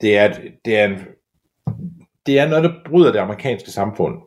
[0.00, 0.98] det er, det er, en,
[2.26, 4.22] det er noget, der bryder det amerikanske samfund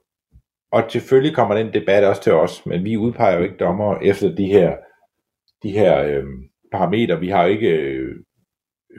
[0.75, 4.35] og selvfølgelig kommer den debat også til os, men vi udpeger jo ikke dommer efter
[4.35, 4.77] de her,
[5.63, 6.23] de her øh,
[6.71, 7.19] parametre.
[7.19, 8.15] Vi har jo ikke øh,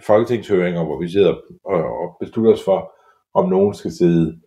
[0.07, 1.35] folketingshøringer, hvor vi sidder
[1.65, 2.93] og, og beslutter os for,
[3.35, 4.41] om nogen skal sidde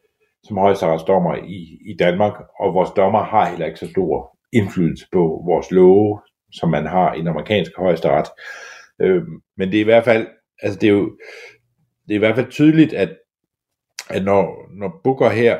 [0.44, 5.44] som højesteretsdommer i, i Danmark, og vores dommer har heller ikke så stor indflydelse på
[5.46, 6.22] vores love,
[6.52, 8.28] som man har i den amerikanske højesteret.
[9.02, 9.24] Øh,
[9.58, 10.28] men det er i hvert fald,
[10.62, 11.18] altså det er jo,
[12.08, 13.10] det er i hvert fald tydeligt, at,
[14.10, 15.60] at når, når Booker her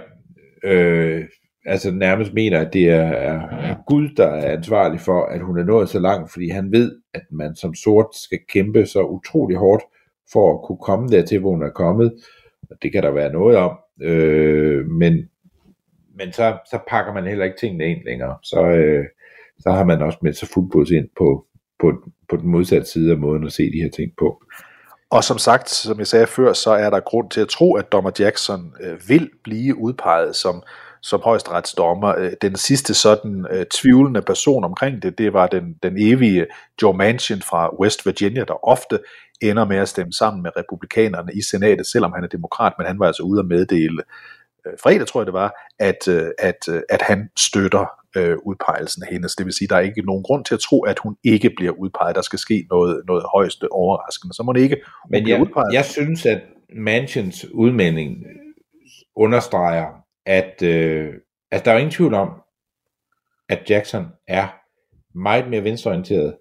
[0.64, 1.26] øh,
[1.66, 5.64] altså nærmest mener, at det er, er, Gud, der er ansvarlig for, at hun er
[5.64, 9.84] nået så langt, fordi han ved, at man som sort skal kæmpe så utrolig hårdt
[10.32, 12.14] for at kunne komme dertil, hvor hun er kommet.
[12.70, 13.78] Og det kan der være noget om.
[14.02, 15.30] Øh, men
[16.20, 18.36] men så, så pakker man heller ikke tingene ind længere.
[18.44, 19.06] Så, øh,
[19.60, 21.46] så har man også med sig fuldblods ind på,
[21.80, 21.94] på,
[22.30, 24.44] på den modsatte side af måden at se de her ting på.
[25.12, 27.92] Og som sagt, som jeg sagde før, så er der grund til at tro, at
[27.92, 30.64] dommer Jackson øh, vil blive udpeget som,
[31.02, 32.16] som højesteretsdommer.
[32.18, 36.46] Øh, den sidste sådan øh, tvivlende person omkring det, det var den, den evige
[36.82, 39.00] Joe Manchin fra West Virginia, der ofte
[39.42, 43.00] ender med at stemme sammen med republikanerne i senatet, selvom han er demokrat, men han
[43.00, 44.04] var altså ude at meddele
[44.84, 47.86] fredag, tror jeg det var, at, øh, at, øh, at han støtter
[48.18, 49.36] øh, udpegelsen af hendes.
[49.36, 51.72] Det vil sige, der er ikke nogen grund til at tro, at hun ikke bliver
[51.72, 52.16] udpeget.
[52.16, 54.34] Der skal ske noget, noget højeste overraskende.
[54.34, 55.74] Så må det ikke hun Men jeg, udpeget.
[55.74, 56.42] jeg synes, at
[56.76, 58.26] Mansions udmelding
[59.16, 59.88] understreger,
[60.26, 61.14] at, øh,
[61.52, 62.30] at der er ingen tvivl om,
[63.50, 64.48] at Jackson er
[65.16, 66.38] meget mere venstreorienteret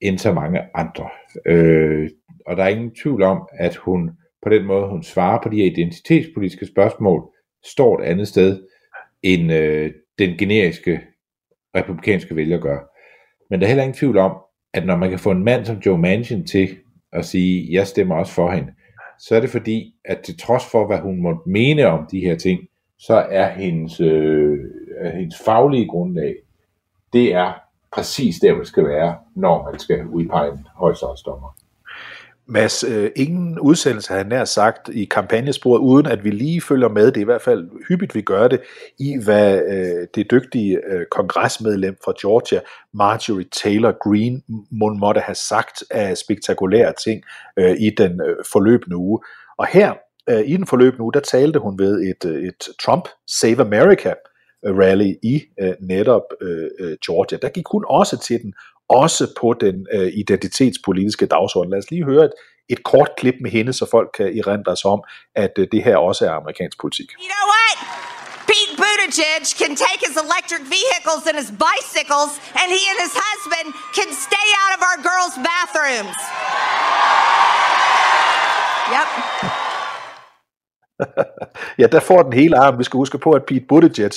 [0.00, 1.08] end så mange andre.
[1.46, 2.10] Øh,
[2.46, 4.10] og der er ingen tvivl om, at hun
[4.42, 7.31] på den måde, hun svarer på de her identitetspolitiske spørgsmål,
[7.64, 8.62] står et andet sted,
[9.22, 11.00] end øh, den generiske
[11.76, 12.78] republikanske vælger gør.
[13.50, 14.36] Men der er heller ingen tvivl om,
[14.72, 16.68] at når man kan få en mand som Joe Manchin til
[17.12, 18.72] at sige, jeg stemmer også for hende,
[19.18, 22.36] så er det fordi, at til trods for, hvad hun måtte mene om de her
[22.36, 22.60] ting,
[22.98, 24.58] så er hendes, øh,
[25.14, 26.34] hendes faglige grundlag,
[27.12, 27.52] det er
[27.92, 31.56] præcis der, hvor det skal være, når man skal udpege en højstårdsdommer.
[32.46, 37.06] Mads, øh, ingen udsendelse har nær sagt i kampagnesporet, uden at vi lige følger med,
[37.06, 38.60] det er i hvert fald hyppigt, vi gør det,
[38.98, 42.60] i hvad øh, det dygtige øh, kongresmedlem fra Georgia,
[42.94, 44.40] Marjorie Taylor Greene,
[44.70, 47.22] må, måtte have sagt af spektakulære ting
[47.56, 49.20] øh, i den øh, forløbende uge.
[49.58, 49.94] Og her,
[50.30, 54.14] øh, i den forløbende uge, der talte hun ved et, øh, et Trump Save America
[54.66, 57.38] øh, rally i øh, netop øh, øh, Georgia.
[57.42, 58.54] Der gik hun også til den,
[59.00, 61.70] også på den øh, identitetspolitiske dagsorden.
[61.70, 62.34] Lad os lige høre et,
[62.68, 65.02] et kort klip med hende, så folk kan erindre sig om,
[65.44, 67.08] at øh, det her også er amerikansk politik.
[67.12, 67.76] You know what?
[68.50, 73.68] Pete Buttigieg can take his electric vehicles and his bicycles, and he and his husband
[73.98, 76.18] can stay out of our girls' bathrooms.
[78.94, 79.08] Yep.
[81.80, 82.78] ja, der får den hele arm.
[82.78, 84.12] Vi skal huske på, at Pete Buttigieg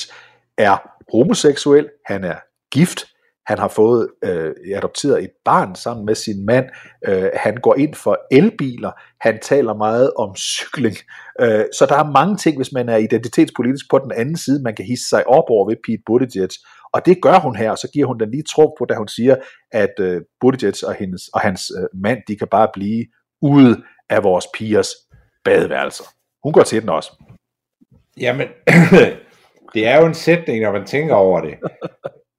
[0.57, 0.78] er
[1.11, 2.36] homoseksuel, han er
[2.71, 3.05] gift,
[3.47, 6.65] han har fået øh, adopteret et barn sammen med sin mand,
[7.07, 8.91] øh, han går ind for elbiler,
[9.21, 10.95] han taler meget om cykling,
[11.39, 14.75] øh, så der er mange ting, hvis man er identitetspolitisk på den anden side, man
[14.75, 16.49] kan hisse sig op over ved Pete Buttigieg,
[16.93, 19.07] og det gør hun her, og så giver hun den lige tro på, da hun
[19.07, 19.35] siger,
[19.71, 23.05] at øh, Buttigieg og, hendes, og hans øh, mand, de kan bare blive
[23.41, 24.89] ude af vores pigers
[25.43, 26.03] badeværelser.
[26.43, 27.11] Hun går til den også.
[28.19, 28.47] Jamen,
[29.73, 31.53] det er jo en sætning, når man tænker over det.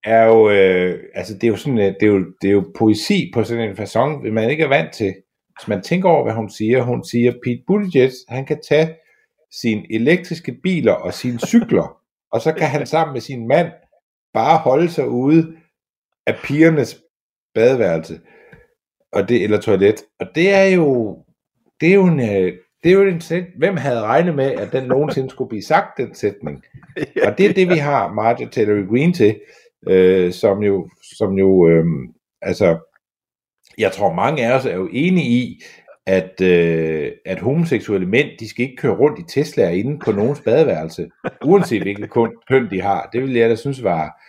[0.07, 2.73] Er jo, øh, altså det er jo sådan, øh, det er jo, det er jo
[2.79, 5.15] poesi på sådan en façon, man ikke er vant til.
[5.59, 8.95] Hvis man tænker over, hvad hun siger, hun siger, Pete Buttigieg, han kan tage
[9.61, 12.01] sine elektriske biler og sine cykler,
[12.33, 13.69] og så kan han sammen med sin mand
[14.35, 15.57] bare holde sig ude
[16.27, 17.03] af pigernes
[17.55, 18.21] badeværelse,
[19.13, 20.05] og det, eller toilet.
[20.21, 21.19] Og det er jo,
[21.81, 22.53] det er jo en, øh,
[22.83, 25.99] det er jo en sæt, hvem havde regnet med, at den nogensinde skulle blive sagt,
[25.99, 26.65] den sætning?
[27.27, 29.41] Og det er det, vi har Marjorie Taylor Greene til,
[29.89, 31.85] øh, som jo, som jo øh,
[32.43, 32.79] altså,
[33.79, 35.63] jeg tror mange af os er jo enige i,
[36.07, 40.41] at, øh, at homoseksuelle mænd, de skal ikke køre rundt i Teslaer inde på nogens
[40.41, 41.09] badeværelse,
[41.45, 42.11] uanset hvilket
[42.49, 43.09] køn de har.
[43.13, 44.23] Det ville jeg da synes var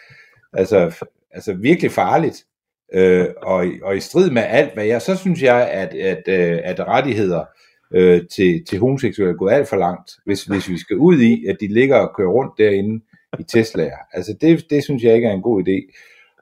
[0.53, 2.45] altså, altså virkelig farligt.
[2.93, 6.59] Øh, og, og i strid med alt, hvad jeg, så synes jeg, at, at, øh,
[6.63, 7.45] at rettigheder
[7.93, 11.45] øh, til, til homoseksuelle er gået alt for langt, hvis, hvis vi skal ud i,
[11.45, 13.03] at de ligger og kører rundt derinde
[13.39, 13.97] i Teslaer.
[14.13, 15.93] Altså det, det synes jeg ikke er en god idé.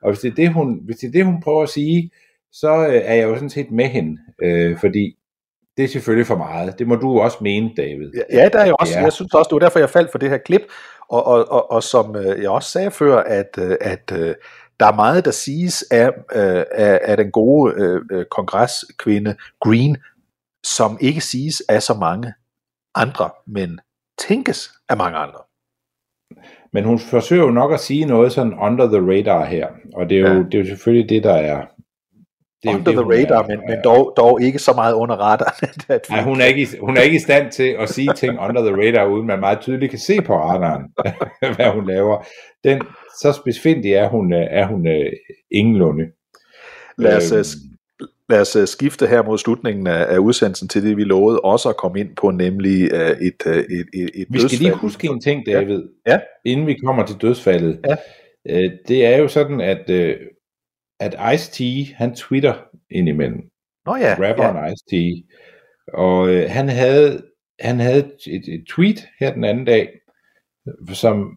[0.02, 2.12] Og hvis det er det, hun, hvis det, er det, hun prøver at sige,
[2.52, 5.18] så øh, er jeg jo sådan set med hende, øh, fordi
[5.78, 6.80] det er selvfølgelig for meget.
[6.80, 8.12] Det må du også mene, David.
[8.34, 9.04] Ja, der er jo også, Ja.
[9.04, 10.62] jeg synes også, det var derfor, jeg faldt for det her klip,
[11.10, 14.36] og, og, og, og som øh, jeg også sagde før, at, øh, at øh,
[14.80, 17.74] der er meget, der siges af, af, af den gode
[18.12, 19.98] øh, kongreskvinde Green,
[20.64, 22.34] som ikke siges af så mange
[22.96, 23.80] andre, men
[24.28, 25.40] tænkes af mange andre.
[26.76, 30.16] Men hun forsøger jo nok at sige noget sådan under the radar her, og det
[30.18, 30.34] er jo, Ja.
[30.34, 31.66] det er jo selvfølgelig det, der er...
[32.64, 34.94] Det er Under det, the hun er- radar, men, men dog, dog ikke så meget
[34.94, 35.70] under radaren.
[35.96, 38.40] at vi- Nej, hun er, ikke, hun er ikke i stand til at sige ting
[38.40, 40.84] under the radar, uden man meget tydeligt kan se på radaren,
[41.56, 42.26] hvad hun laver.
[42.64, 42.82] Den,
[43.22, 45.12] så specifikt er hun, er hun øh,
[45.52, 46.04] ingenlunde.
[46.98, 47.38] Lad os, Øhm.
[47.40, 47.75] øh, sk-
[48.30, 51.70] lad os øh, skifte her mod slutningen af, af udsendelsen til det, vi lovede også
[51.70, 54.74] at komme ind på, nemlig øh, et, øh, et, et, et Vi skal lige dødsfald.
[54.74, 56.20] huske en ting, David, Ja.
[56.46, 57.80] inden vi kommer til dødsfaldet.
[57.86, 57.96] Ja.
[58.50, 60.18] Øh, det er jo sådan, at, øh,
[61.00, 62.54] at Ice-T, han twitter
[62.92, 63.42] indimellem.
[63.86, 64.72] Nå ja, rapperen ja.
[64.72, 65.24] Ice-T.
[65.94, 67.24] Og øh, han havde,
[67.60, 69.90] han havde et, et tweet her den anden dag,
[70.94, 71.36] som,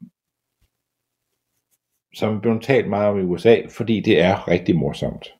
[2.14, 5.34] som blev talt meget om i USA, fordi det er rigtig morsomt.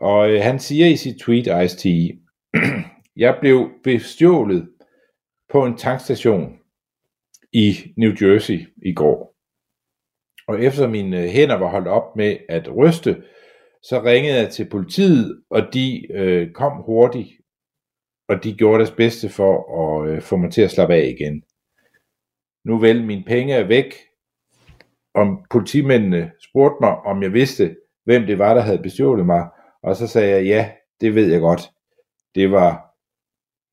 [0.00, 2.16] Og øh, han siger i sit tweet, Ice-T,
[3.24, 4.68] jeg blev bestjålet
[5.52, 6.58] på en tankstation
[7.52, 9.36] i New Jersey i går.
[10.48, 13.22] Og efter mine øh, hænder var holdt op med at ryste,
[13.82, 17.28] så ringede jeg til politiet, og de øh, kom hurtigt,
[18.28, 21.42] og de gjorde deres bedste for at øh, få mig til at slappe af igen.
[22.64, 23.94] Nu vel, mine penge er væk,
[25.14, 29.48] om politimændene spurgte mig, om jeg vidste, hvem det var, der havde bestjålet mig,
[29.86, 30.70] og så sagde jeg, ja,
[31.00, 31.70] det ved jeg godt.
[32.34, 32.86] Det var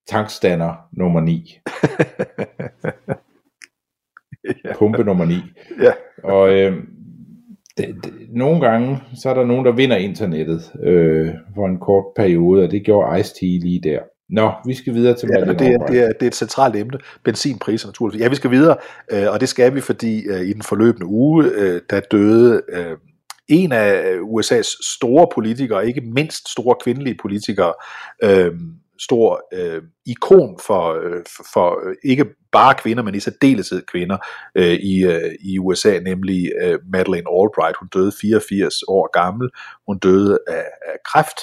[0.08, 1.60] tankstander nummer 9.
[4.80, 5.34] Pumpe nummer 9.
[5.82, 5.92] Ja.
[6.24, 6.84] Og øh,
[7.78, 12.06] det, det, nogle gange, så er der nogen, der vinder internettet øh, for en kort
[12.16, 14.00] periode, og det gjorde Ice-T lige der.
[14.30, 17.00] Nå, vi skal videre til Ja, det, er, det, er, det er et centralt emne.
[17.24, 18.22] Benzinpriser naturligvis.
[18.22, 18.78] Ja, vi skal videre,
[19.12, 22.98] øh, og det skal vi, fordi øh, i den forløbende uge, øh, der døde øh,
[23.50, 27.74] en af øh, USA's store politikere, ikke mindst store kvindelige politikere,
[28.24, 28.52] øh,
[29.00, 31.24] stor øh, ikon for, øh,
[31.54, 34.18] for, øh, ikke bare kvinder, men i særdeleshed kvinder
[34.56, 37.78] øh, i, øh, i USA, nemlig øh, Madeleine Albright.
[37.78, 39.50] Hun døde 84 år gammel.
[39.88, 41.40] Hun døde af, af kræft.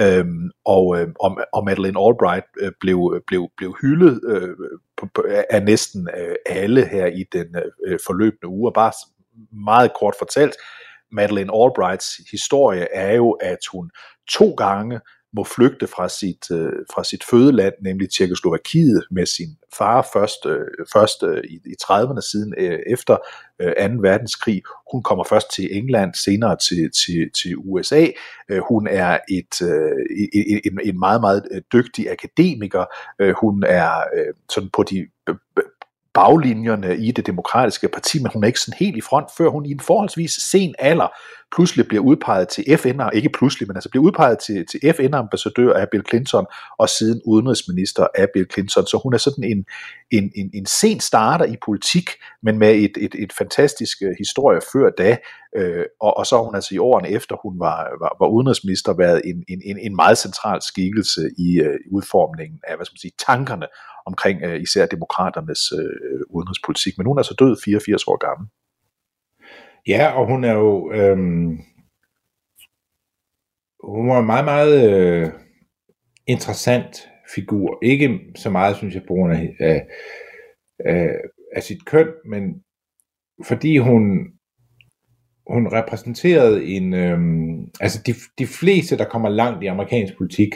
[0.00, 4.56] Øhm, og, øh, og, og Madeleine Albright øh, blev, øh, blev, blev hyldet øh,
[4.96, 7.46] på, på, af næsten øh, alle her i den
[7.86, 8.68] øh, forløbende uge.
[8.70, 8.92] Og bare
[9.52, 10.54] meget kort fortalt,
[11.12, 13.90] Madeleine Albrights historie er jo, at hun
[14.28, 15.00] to gange
[15.36, 19.48] må flygte fra sit, øh, fra sit fødeland, nemlig Tjekkoslovakiet, med sin
[19.78, 23.16] far først, øh, først øh, i, i 30'erne siden øh, efter
[23.60, 23.96] øh, 2.
[24.00, 24.62] verdenskrig.
[24.92, 28.06] Hun kommer først til England, senere til, til, til USA.
[28.48, 32.84] Øh, hun er et, øh, en, en, meget, meget øh, dygtig akademiker.
[33.18, 35.06] Øh, hun er øh, sådan på de
[36.16, 39.66] baglinjerne i det demokratiske parti, men hun er ikke sådan helt i front, før hun
[39.66, 41.08] i en forholdsvis sen alder
[41.54, 45.86] pludselig bliver udpeget til FN, ikke pludselig, men altså bliver udpeget til, til FN-ambassadør af
[45.90, 46.46] Bill Clinton,
[46.78, 48.86] og siden udenrigsminister af Bill Clinton.
[48.86, 49.64] Så hun er sådan en,
[50.10, 52.10] en, en, en sen starter i politik,
[52.42, 55.16] men med et, et, et fantastisk øh, historie før da,
[55.56, 58.92] øh, og, og så har hun altså i årene efter hun var, var, var udenrigsminister
[58.92, 63.04] været en, en, en, en meget central skikkelse i øh, udformningen af, hvad skal man
[63.06, 63.66] sige, tankerne
[64.06, 66.98] omkring øh, især demokraternes øh, udenrigspolitik.
[66.98, 68.48] Men hun er så død 84 år gammel.
[69.86, 70.92] Ja, og hun er jo...
[70.92, 71.58] Øhm,
[73.84, 75.32] hun var en meget, meget øh,
[76.26, 77.78] interessant figur.
[77.82, 79.86] Ikke så meget, synes jeg, på grund af, af,
[80.78, 81.10] af,
[81.56, 82.64] af sit køn, men
[83.46, 84.32] fordi hun,
[85.46, 86.94] hun repræsenterede en...
[86.94, 90.54] Øhm, altså, de, de fleste, der kommer langt i amerikansk politik,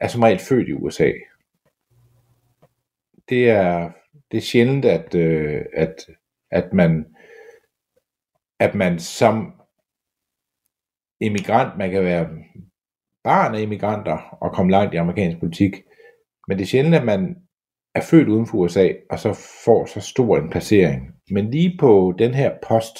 [0.00, 1.12] er som regel født i USA.
[3.28, 3.90] Det er,
[4.30, 5.94] det er sjældent, at, øh, at,
[6.50, 7.06] at man
[8.60, 9.52] at man som
[11.20, 12.28] immigrant, man kan være
[13.24, 15.72] barn af immigranter og komme langt i amerikansk politik,
[16.48, 17.36] men det er sjældent, at man
[17.94, 19.32] er født uden for USA, og så
[19.64, 21.10] får så stor en placering.
[21.30, 22.98] Men lige på den her post,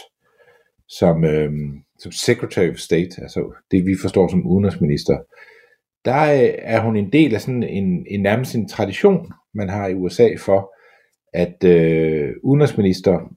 [0.88, 1.52] som, øh,
[1.98, 5.18] som Secretary of State, altså det vi forstår som udenrigsminister,
[6.04, 9.86] der er, er hun en del af sådan en, en nærmest en tradition, man har
[9.88, 10.74] i USA for,
[11.32, 13.34] at øh, udenrigsminister,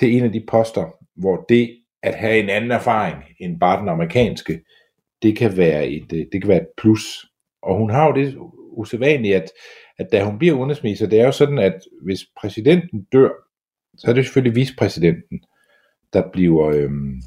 [0.00, 3.80] det er en af de poster, hvor det at have en anden erfaring end bare
[3.80, 4.60] den amerikanske,
[5.22, 7.26] det kan være et, øh, det kan være et plus.
[7.62, 8.36] Og hun har jo det
[8.72, 9.50] usædvanligt, at,
[9.98, 13.30] at da hun bliver udenrigsminister, det er jo sådan, at hvis præsidenten dør,
[13.98, 15.40] så er det selvfølgelig vicepræsidenten,
[16.12, 17.22] der bliver, øhm,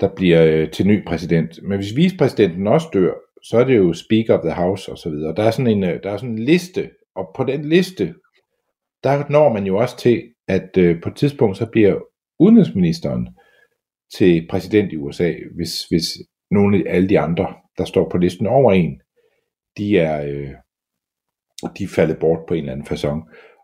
[0.00, 1.62] der bliver øh, til ny præsident.
[1.62, 5.10] Men hvis vicepræsidenten også dør, så er det jo Speaker of the House og så
[5.10, 5.34] videre.
[5.34, 8.14] Der er sådan en, øh, der er sådan en liste, og på den liste,
[9.04, 12.00] der når man jo også til, at øh, på et tidspunkt så bliver
[12.42, 13.28] udenrigsministeren
[14.16, 16.04] til præsident i USA, hvis, hvis
[16.50, 19.00] nogle af alle de andre, der står på listen over en,
[19.76, 20.50] de er, øh,
[21.78, 23.18] de er faldet bort på en eller anden façon.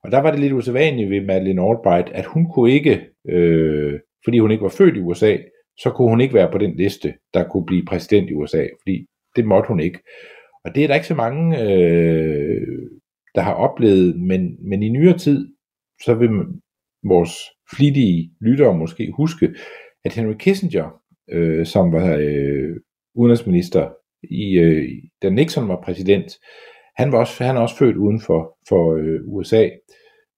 [0.04, 4.38] Og der var det lidt usædvanligt ved Madeleine Albright, at hun kunne ikke, øh, fordi
[4.38, 5.36] hun ikke var født i USA,
[5.78, 9.06] så kunne hun ikke være på den liste, der kunne blive præsident i USA, fordi
[9.36, 9.98] det måtte hun ikke.
[10.64, 12.88] Og det er der ikke så mange, øh,
[13.34, 15.48] der har oplevet, men, men i nyere tid,
[16.04, 16.30] så vil
[17.08, 17.32] vores
[17.76, 19.54] flittige lyttere måske huske,
[20.04, 21.00] at Henry Kissinger,
[21.30, 22.76] øh, som var øh,
[23.14, 23.88] udenrigsminister
[24.30, 24.88] i, øh,
[25.22, 26.32] da Nixon var præsident,
[26.96, 29.68] han var også, han er også født uden for, for øh, USA.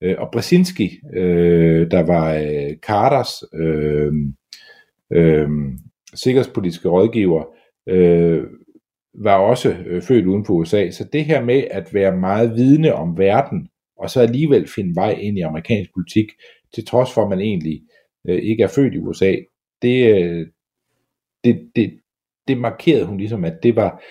[0.02, 4.12] Øh, og Brzezinski, øh, der var øh, Carters øh,
[5.12, 5.48] øh,
[6.14, 7.44] sikkerhedspolitiske rådgiver,
[7.88, 8.44] øh,
[9.14, 10.90] var også øh, født uden for USA.
[10.90, 13.68] Så det her med at være meget vidne om verden,
[13.98, 16.26] og så alligevel finde vej ind i amerikansk politik,
[16.74, 17.82] til trods for at man egentlig
[18.28, 19.34] øh, ikke er født i USA,
[19.82, 20.46] det, øh,
[21.44, 22.00] det, det,
[22.48, 24.02] det markerede hun ligesom, at det var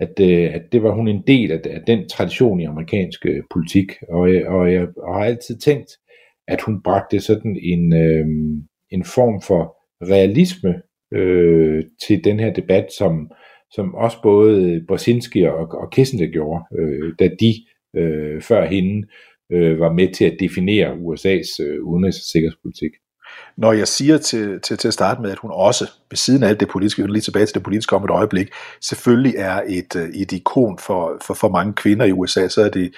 [0.00, 3.42] at, øh, at det var hun en del af, af den tradition i amerikansk øh,
[3.50, 5.90] politik, og, øh, og jeg har altid tænkt,
[6.48, 8.26] at hun bragte sådan en, øh,
[8.90, 10.82] en form for realisme
[11.12, 13.30] øh, til den her debat, som,
[13.70, 17.54] som også både Brzezinski og, og Kissinger gjorde, øh, da de
[17.96, 19.08] øh, før hende
[19.52, 22.90] øh, var med til at definere USA's øh, udenrigs- og sikkerhedspolitik.
[23.56, 26.48] Når jeg siger til, til, til at starte med, at hun også, ved siden af
[26.48, 28.48] alt det politiske, lige tilbage til det politiske om et øjeblik,
[28.82, 32.68] selvfølgelig er et, øh, et ikon for, for, for mange kvinder i USA, så er
[32.68, 32.94] det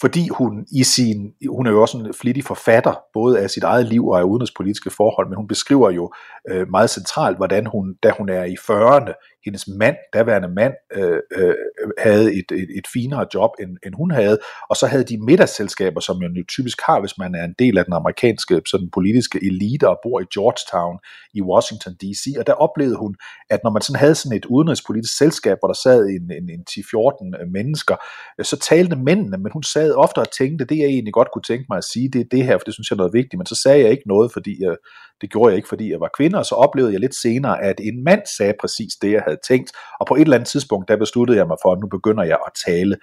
[0.00, 3.86] fordi hun i sin, hun er jo også en flittig forfatter, både af sit eget
[3.86, 6.12] liv og af udenrigspolitiske forhold, men hun beskriver jo
[6.50, 11.20] øh, meget centralt, hvordan hun, da hun er i 40'erne, hendes mand, daværende mand, øh,
[11.36, 11.54] øh,
[11.98, 14.38] havde et, et, et finere job, end, end hun havde,
[14.70, 17.84] og så havde de middagsselskaber, som jo typisk har, hvis man er en del af
[17.84, 20.98] den amerikanske sådan, politiske elite og bor i Georgetown
[21.34, 23.16] i Washington D.C., og der oplevede hun,
[23.50, 26.64] at når man sådan havde sådan et udenrigspolitisk selskab, hvor der sad en, en, en
[26.70, 27.96] 10-14 øh, mennesker,
[28.38, 31.42] øh, så talte mændene, men hun sad ofte og tænkte, det jeg egentlig godt kunne
[31.42, 33.38] tænke mig at sige, det er det her, for det synes jeg er noget vigtigt,
[33.38, 34.76] men så sagde jeg ikke noget, fordi jeg,
[35.20, 37.80] det gjorde jeg ikke, fordi jeg var kvinde, og så oplevede jeg lidt senere, at
[37.80, 40.96] en mand sagde præcis det, jeg havde tænkt, og på et eller andet tidspunkt, der
[40.96, 42.96] besluttede jeg mig for, at nu begynder jeg at tale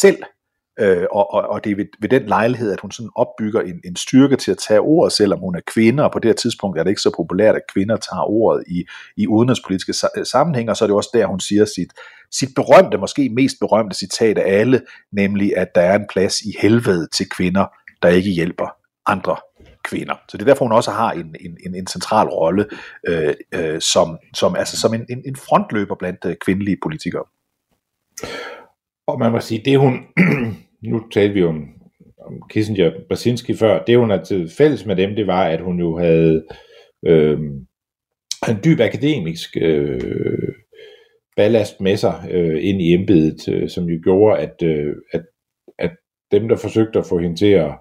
[0.00, 0.22] selv,
[0.80, 3.80] øh, og, og, og det er ved, ved den lejlighed, at hun sådan opbygger en,
[3.84, 6.78] en styrke til at tage ordet, selvom hun er kvinde, og på det her tidspunkt
[6.78, 8.84] er det ikke så populært, at kvinder tager ordet i,
[9.16, 9.94] i udenrigspolitiske
[10.24, 11.92] sammenhæng, og så er det også der, hun siger sit,
[12.32, 14.80] sit berømte, måske mest berømte citat af alle,
[15.12, 17.66] nemlig at der er en plads i helvede til kvinder,
[18.02, 18.68] der ikke hjælper
[19.06, 19.36] andre
[19.84, 20.14] kvinder.
[20.28, 22.66] Så det er derfor, hun også har en, en, en, en central rolle
[23.08, 27.24] øh, øh, som, som, altså, som en, en frontløber blandt øh, kvindelige politikere.
[29.06, 30.00] Og man må sige, det hun,
[30.90, 31.68] nu talte vi jo om,
[32.26, 35.78] om Kissinger Brzezinski før, det hun er til fælles med dem, det var, at hun
[35.78, 36.44] jo havde
[37.06, 37.38] øh,
[38.48, 40.52] en dyb akademisk øh,
[41.36, 45.24] ballast med sig øh, ind i embedet, øh, som jo gjorde, at, øh, at,
[45.78, 45.90] at
[46.32, 47.72] dem, der forsøgte at få hende til at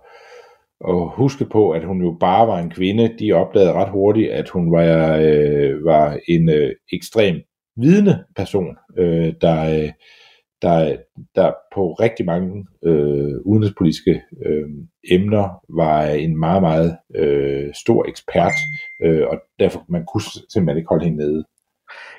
[0.83, 3.15] og huske på, at hun jo bare var en kvinde.
[3.19, 7.35] De opdagede ret hurtigt, at hun var, øh, var en øh, ekstrem
[7.77, 9.91] vidende person, øh, der, øh,
[10.61, 10.97] der,
[11.35, 14.69] der på rigtig mange øh, udenrigspolitiske øh,
[15.11, 18.57] emner var en meget, meget øh, stor ekspert,
[19.03, 20.21] øh, og derfor man kunne
[20.53, 21.43] simpelthen ikke holde hende nede.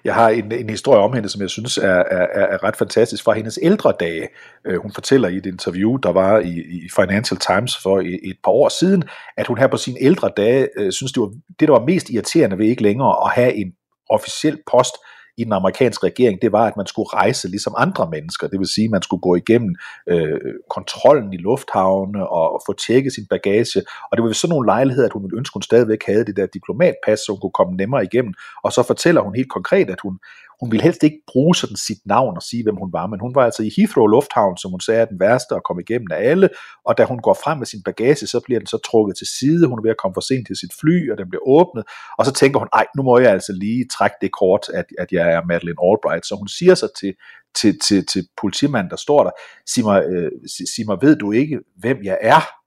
[0.05, 3.25] Jeg har en, en historie om hende, som jeg synes er, er, er ret fantastisk
[3.25, 4.29] fra hendes ældre dage.
[4.67, 8.37] Øh, hun fortæller i et interview, der var i, i Financial Times for et, et
[8.45, 9.03] par år siden,
[9.37, 12.11] at hun her på sine ældre dage øh, synes, det var det, der var mest
[12.11, 13.73] irriterende ved ikke længere at have en
[14.11, 14.95] officiel post
[15.37, 18.49] i den amerikanske regering, det var, at man skulle rejse ligesom andre mennesker.
[18.49, 19.75] Det vil sige, at man skulle gå igennem
[20.09, 23.83] øh, kontrollen i lufthavne og få tjekket sin bagage.
[24.11, 26.25] Og det var ved sådan nogle lejligheder, at hun ville ønske, at hun stadigvæk havde
[26.25, 28.35] det der diplomatpas, så hun kunne komme nemmere igennem.
[28.65, 30.19] Og så fortæller hun helt konkret, at hun,
[30.65, 33.35] hun ville helst ikke bruge sådan sit navn og sige, hvem hun var, men hun
[33.35, 36.21] var altså i Heathrow Lufthavn, som hun sagde er den værste at komme igennem af
[36.31, 36.49] alle,
[36.85, 39.67] og da hun går frem med sin bagage, så bliver den så trukket til side,
[39.67, 41.85] hun er ved at komme for sent til sit fly, og den bliver åbnet,
[42.19, 45.09] og så tænker hun, ej, nu må jeg altså lige trække det kort, at, at
[45.13, 47.13] jeg er Madeleine Albright, så hun siger så til,
[47.59, 49.31] til, til, til politimanden, der står der,
[49.73, 50.31] sig mig, øh,
[50.75, 52.64] sig mig, ved du ikke, hvem jeg er?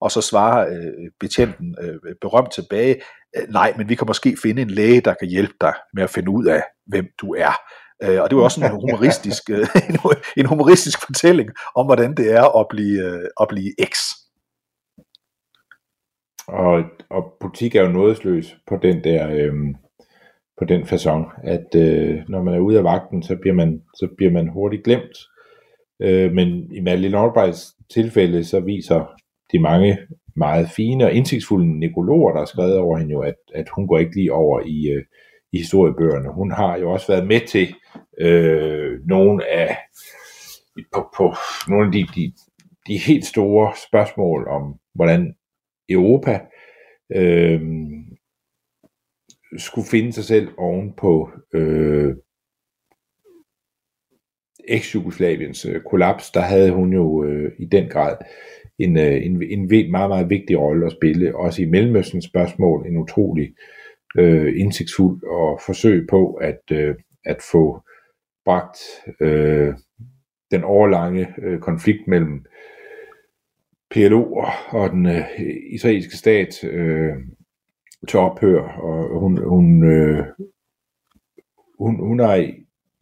[0.00, 3.00] Og så svarer øh, betjenten øh, berømt tilbage,
[3.36, 6.10] øh, nej, men vi kan måske finde en læge, der kan hjælpe dig med at
[6.10, 7.52] finde ud af, hvem du er.
[8.02, 9.66] Øh, og det var også en humoristisk, øh,
[10.40, 13.96] en humoristisk fortælling om, hvordan det er at blive, øh, at blive X.
[16.48, 19.52] Og, og politik er jo nådesløs på den der øh,
[20.60, 24.08] på den façon, at øh, når man er ude af vagten, så bliver man, så
[24.16, 25.18] bliver man hurtigt glemt.
[26.02, 29.06] Øh, men i Madeline Albrights tilfælde, så viser
[29.52, 29.98] de mange
[30.36, 33.98] meget fine og indsigtsfulde nekrologer, der har skrevet over hende jo, at, at hun går
[33.98, 35.04] ikke lige over i, øh,
[35.52, 36.32] i historiebøgerne.
[36.34, 37.74] Hun har jo også været med til
[38.20, 39.76] øh, nogle af
[40.92, 41.34] på, på
[41.68, 42.32] nogle af de, de,
[42.86, 45.34] de helt store spørgsmål om, hvordan
[45.88, 46.40] Europa
[47.14, 47.60] øh,
[49.58, 52.16] skulle finde sig selv oven på øh,
[54.68, 58.16] eks-Jugoslaviens øh, kollaps, der havde hun jo øh, i den grad
[58.80, 62.96] Øh, en, en, en meget, meget vigtig rolle at spille, også i Mellemøstens spørgsmål, en
[62.96, 63.54] utrolig
[64.18, 67.82] øh, indsigtsfuld og forsøg på at, øh, at få
[68.44, 68.78] bragt
[69.20, 69.74] øh,
[70.50, 72.44] den overlange øh, konflikt mellem
[73.90, 75.24] PLO og den øh,
[75.72, 77.12] israelske stat øh,
[78.08, 80.24] til ophør, og hun, hun, øh,
[81.78, 82.52] hun, hun har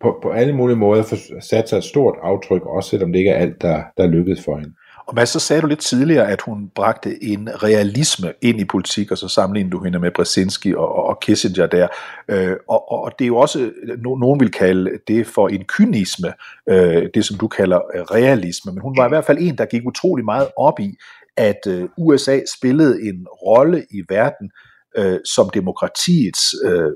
[0.01, 1.03] på, på alle mulige måder
[1.41, 4.57] sat sig et stort aftryk, også selvom det ikke er alt, der, der lykkedes for
[4.57, 4.75] hende.
[5.09, 9.11] Og Mads, så sagde du lidt tidligere, at hun bragte en realisme ind i politik,
[9.11, 11.89] og så sammenlignede du hende med Brzezinski og, og Kissinger der.
[12.29, 16.33] Øh, og, og det er jo også, no, nogen vil kalde det for en kynisme,
[16.69, 17.81] øh, det som du kalder
[18.15, 20.97] realisme, men hun var i hvert fald en, der gik utrolig meget op i,
[21.37, 24.51] at øh, USA spillede en rolle i verden
[24.97, 26.93] øh, som demokratiets øh,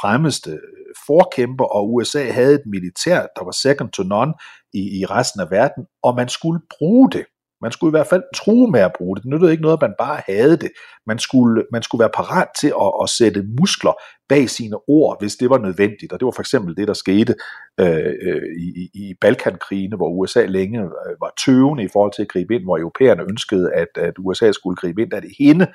[0.00, 0.58] fremmeste
[1.06, 4.34] forkæmper, og USA havde et militær, der var second to none
[4.72, 7.24] i, i resten af verden, og man skulle bruge det.
[7.62, 9.22] Man skulle i hvert fald true med at bruge det.
[9.22, 10.70] Det nyttede ikke noget, at man bare havde det.
[11.06, 13.92] Man skulle, man skulle være parat til at, at sætte muskler
[14.28, 16.12] bag sine ord, hvis det var nødvendigt.
[16.12, 17.34] Og det var for eksempel det, der skete
[17.80, 22.28] øh, øh i, i Balkankrigene, hvor USA længe øh, var tøvende i forhold til at
[22.28, 25.10] gribe ind, hvor europæerne ønskede, at, at USA skulle gribe ind.
[25.10, 25.66] Da det hende,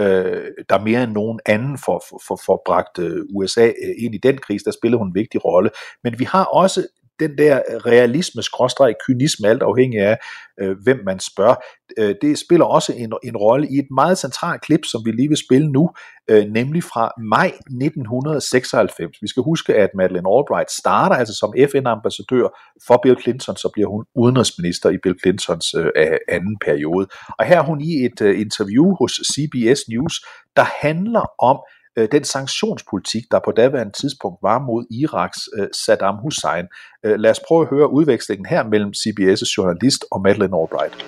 [0.00, 4.14] øh, der mere end nogen anden for, for, for, for bragt øh, USA øh, ind
[4.14, 5.70] i den krise, der spillede hun en vigtig rolle.
[6.04, 6.86] Men vi har også
[7.20, 10.18] den der realisme, skråstreg, kynisme, alt afhængig af,
[10.60, 11.54] øh, hvem man spørger,
[11.98, 15.28] øh, det spiller også en, en rolle i et meget centralt klip, som vi lige
[15.28, 15.90] vil spille nu,
[16.28, 19.22] øh, nemlig fra maj 1996.
[19.22, 23.88] Vi skal huske, at Madeleine Albright starter altså som FN-ambassadør for Bill Clinton, så bliver
[23.88, 25.86] hun udenrigsminister i Bill Clintons øh,
[26.28, 27.06] anden periode.
[27.38, 30.14] Og her er hun i et øh, interview hos CBS News,
[30.56, 31.58] der handler om
[31.96, 36.64] øh, den sanktionspolitik, der på daværende tidspunkt var mod Iraks øh, Saddam Hussein.
[37.04, 41.06] Øh, lad os prøve at høre udvekslingen her mellem CBS' journalist og Madeleine Albright.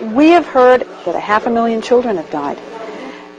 [0.00, 2.58] We have heard that a half a million children have died.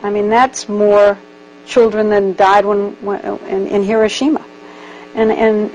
[0.04, 1.18] I mean, that's more
[1.66, 3.20] children than died when, when
[3.50, 4.42] in, in Hiroshima.
[5.16, 5.72] And, and,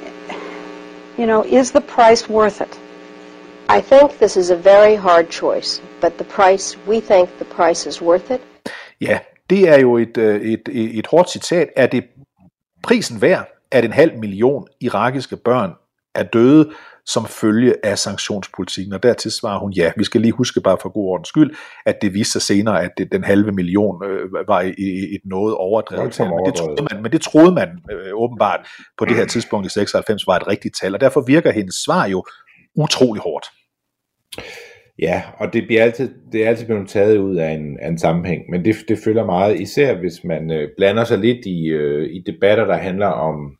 [1.18, 2.78] you know, is the price worth it?
[3.68, 7.86] I think this is a very hard choice, but the price, we think the price
[7.86, 8.40] is worth it.
[9.00, 9.20] Ja,
[9.50, 11.68] det er jo et, øh, et, et, et hårdt citat.
[11.76, 12.04] Er det
[12.82, 15.72] prisen værd, at en halv million irakiske børn
[16.14, 16.70] er døde
[17.06, 19.92] som følge af sanktionspolitikken, og dertil svarer hun ja.
[19.96, 22.90] Vi skal lige huske bare for god ordens skyld, at det viste sig senere, at
[22.98, 27.12] det, den halve million øh, var et noget overdrevet tal, men det troede man, men
[27.12, 28.60] det troede man øh, åbenbart
[28.98, 32.06] på det her tidspunkt i 96 var et rigtigt tal, og derfor virker hendes svar
[32.06, 32.24] jo
[32.76, 33.46] utrolig hårdt.
[34.98, 37.98] Ja, og det, bliver altid, det er altid blevet taget ud af en, af en
[37.98, 42.10] sammenhæng, men det, det følger meget, især hvis man øh, blander sig lidt i, øh,
[42.10, 43.56] i debatter, der handler om,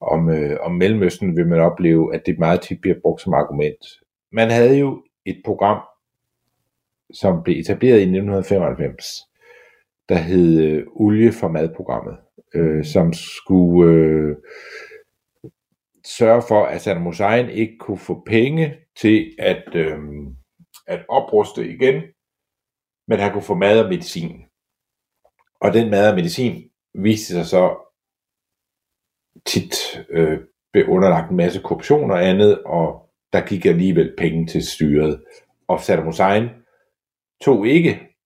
[0.00, 3.86] om, øh, om Mellemøsten, vil man opleve, at det meget tit bliver brugt som argument.
[4.32, 5.80] Man havde jo et program,
[7.12, 9.06] som blev etableret i 1995,
[10.08, 12.16] der hed øh, Olie for madprogrammet,
[12.54, 14.36] øh, som skulle øh,
[16.06, 19.98] sørge for, at Saddam Hussein ikke kunne få penge til at, øh,
[20.86, 22.02] at opruste igen,
[23.08, 24.44] men han kunne få mad og medicin.
[25.60, 27.92] Og den mad og medicin viste sig så
[29.46, 30.40] tit øh,
[30.72, 35.24] blev underlagt en masse korruption og andet, og der gik alligevel penge til styret.
[35.68, 36.48] Og Saddam Hussein
[37.44, 38.16] tog ikke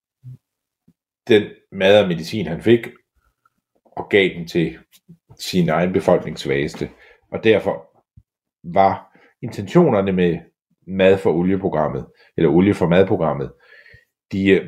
[1.28, 2.87] den mad og medicin, han fik,
[3.85, 4.78] og gav den til
[5.39, 6.91] sin egen befolkningssvageste.
[7.33, 7.91] Og derfor
[8.64, 10.39] var intentionerne med
[10.87, 12.07] mad for olieprogrammet,
[12.37, 13.53] eller olie for madprogrammet,
[14.33, 14.66] de, øh,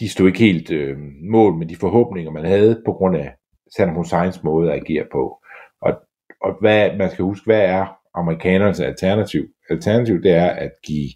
[0.00, 0.98] de stod ikke helt øh,
[1.30, 3.34] mål med de forhåbninger, man havde på grund af
[3.76, 5.42] Saddam Husseins måde at agere på.
[5.80, 6.00] Og,
[6.40, 9.48] og hvad, man skal huske, hvad er amerikanernes alternativ?
[9.70, 11.08] Alternativ det er at give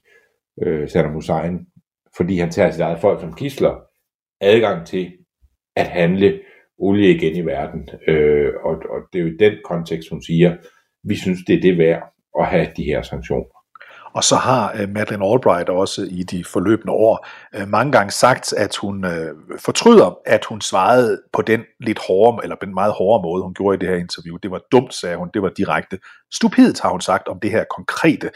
[0.62, 1.66] øh, Saddam Hussein,
[2.16, 3.80] fordi han tager sit eget folk som kisler,
[4.40, 5.12] adgang til
[5.76, 6.40] at handle
[6.78, 7.88] olie igen i verden.
[8.08, 10.56] Øh, og, og det er jo i den kontekst, hun siger,
[11.04, 12.02] vi synes, det er det værd
[12.38, 13.61] at have de her sanktioner.
[14.14, 18.52] Og så har øh, Madeleine Albright også i de forløbende år øh, mange gange sagt,
[18.52, 23.22] at hun øh, fortryder, at hun svarede på den lidt hårde, eller den meget hårde
[23.22, 24.36] måde, hun gjorde i det her interview.
[24.36, 25.30] Det var dumt, sagde hun.
[25.34, 25.98] Det var direkte
[26.34, 28.30] stupidt, har hun sagt om det her konkrete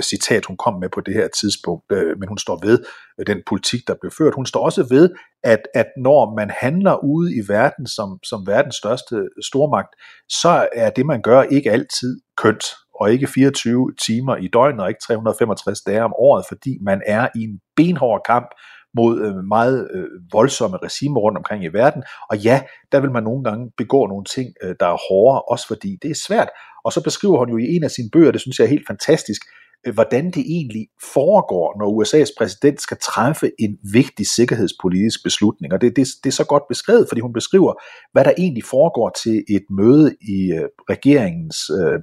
[0.00, 1.84] citat, hun kom med på det her tidspunkt.
[1.90, 2.78] Men hun står ved
[3.26, 4.34] den politik, der blev ført.
[4.34, 5.10] Hun står også ved,
[5.44, 9.94] at, at når man handler ude i verden som, som verdens største stormagt,
[10.28, 12.64] så er det, man gør, ikke altid kønt
[13.00, 17.28] og ikke 24 timer i døgnet, og ikke 365 dage om året, fordi man er
[17.34, 18.48] i en benhård kamp
[18.96, 22.02] mod øh, meget øh, voldsomme regimer rundt omkring i verden.
[22.30, 25.66] Og ja, der vil man nogle gange begå nogle ting, øh, der er hårdere, også
[25.66, 26.48] fordi det er svært.
[26.84, 28.86] Og så beskriver hun jo i en af sine bøger, det synes jeg er helt
[28.86, 29.42] fantastisk,
[29.86, 35.72] Øh, hvordan det egentlig foregår, når USA's præsident skal træffe en vigtig sikkerhedspolitisk beslutning.
[35.72, 37.72] Og det, det, det er så godt beskrevet, fordi hun beskriver,
[38.12, 41.98] hvad der egentlig foregår til et møde i øh, regeringens øh,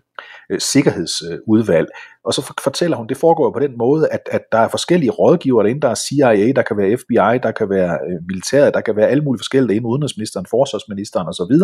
[0.51, 1.88] øh sikkerhedsudvalg.
[2.25, 5.63] Og så fortæller hun, det foregår på den måde, at, at der er forskellige rådgivere
[5.63, 8.95] derinde, der er CIA, der kan være FBI, der kan være øh, militæret, der kan
[8.95, 11.55] være alle mulige forskellige derinde, udenrigsministeren, forsvarsministeren osv.,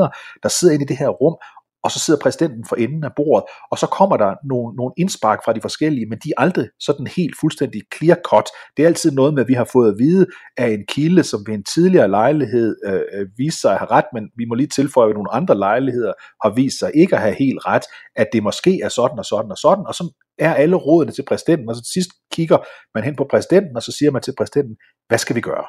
[0.44, 1.36] der sidder inde i det her rum
[1.84, 5.40] og så sidder præsidenten for enden af bordet, og så kommer der nogle, nogle indspark
[5.46, 8.48] fra de forskellige, men de er aldrig sådan helt fuldstændig clear cut.
[8.78, 10.26] Det er altid noget med, at vi har fået at vide
[10.58, 14.06] af en kilde, som ved en tidligere lejlighed øh, øh, viste sig at have ret,
[14.14, 16.14] men vi må lige tilføje, at nogle andre lejligheder
[16.44, 19.52] har vist sig ikke at have helt ret, at det måske er sådan og sådan
[19.52, 22.58] og sådan, og så er alle rådene til præsidenten, og så til sidst kigger
[22.96, 24.76] man hen på præsidenten, og så siger man til præsidenten,
[25.08, 25.66] hvad skal vi gøre?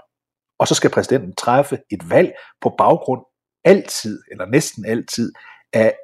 [0.58, 3.20] Og så skal præsidenten træffe et valg på baggrund
[3.64, 5.32] altid, eller næsten altid,
[5.72, 5.94] af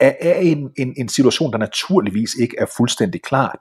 [0.00, 3.58] er, er en, en, en situation, der naturligvis ikke er fuldstændig klart.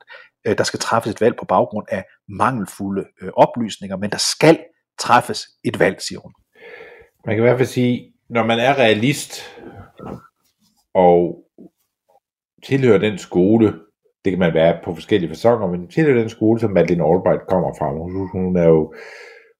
[0.47, 4.59] Øh, der skal træffes et valg på baggrund af mangelfulde øh, oplysninger, men der skal
[4.99, 6.33] træffes et valg, siger hun.
[7.25, 9.41] Man kan i hvert fald sige, når man er realist
[10.93, 11.43] og
[12.63, 13.73] tilhører den skole,
[14.25, 17.73] det kan man være på forskellige fasonger, men tilhører den skole, som Madeleine Albright kommer
[17.79, 17.91] fra.
[17.91, 18.93] Hun, hun er jo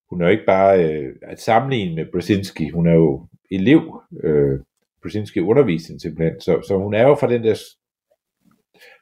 [0.09, 4.59] hun er jo ikke bare øh, at sammenligne med Brzezinski, hun er jo elev øh,
[5.04, 6.41] Brzezinski undervisning simpelthen.
[6.41, 7.56] Så, så hun er jo fra den der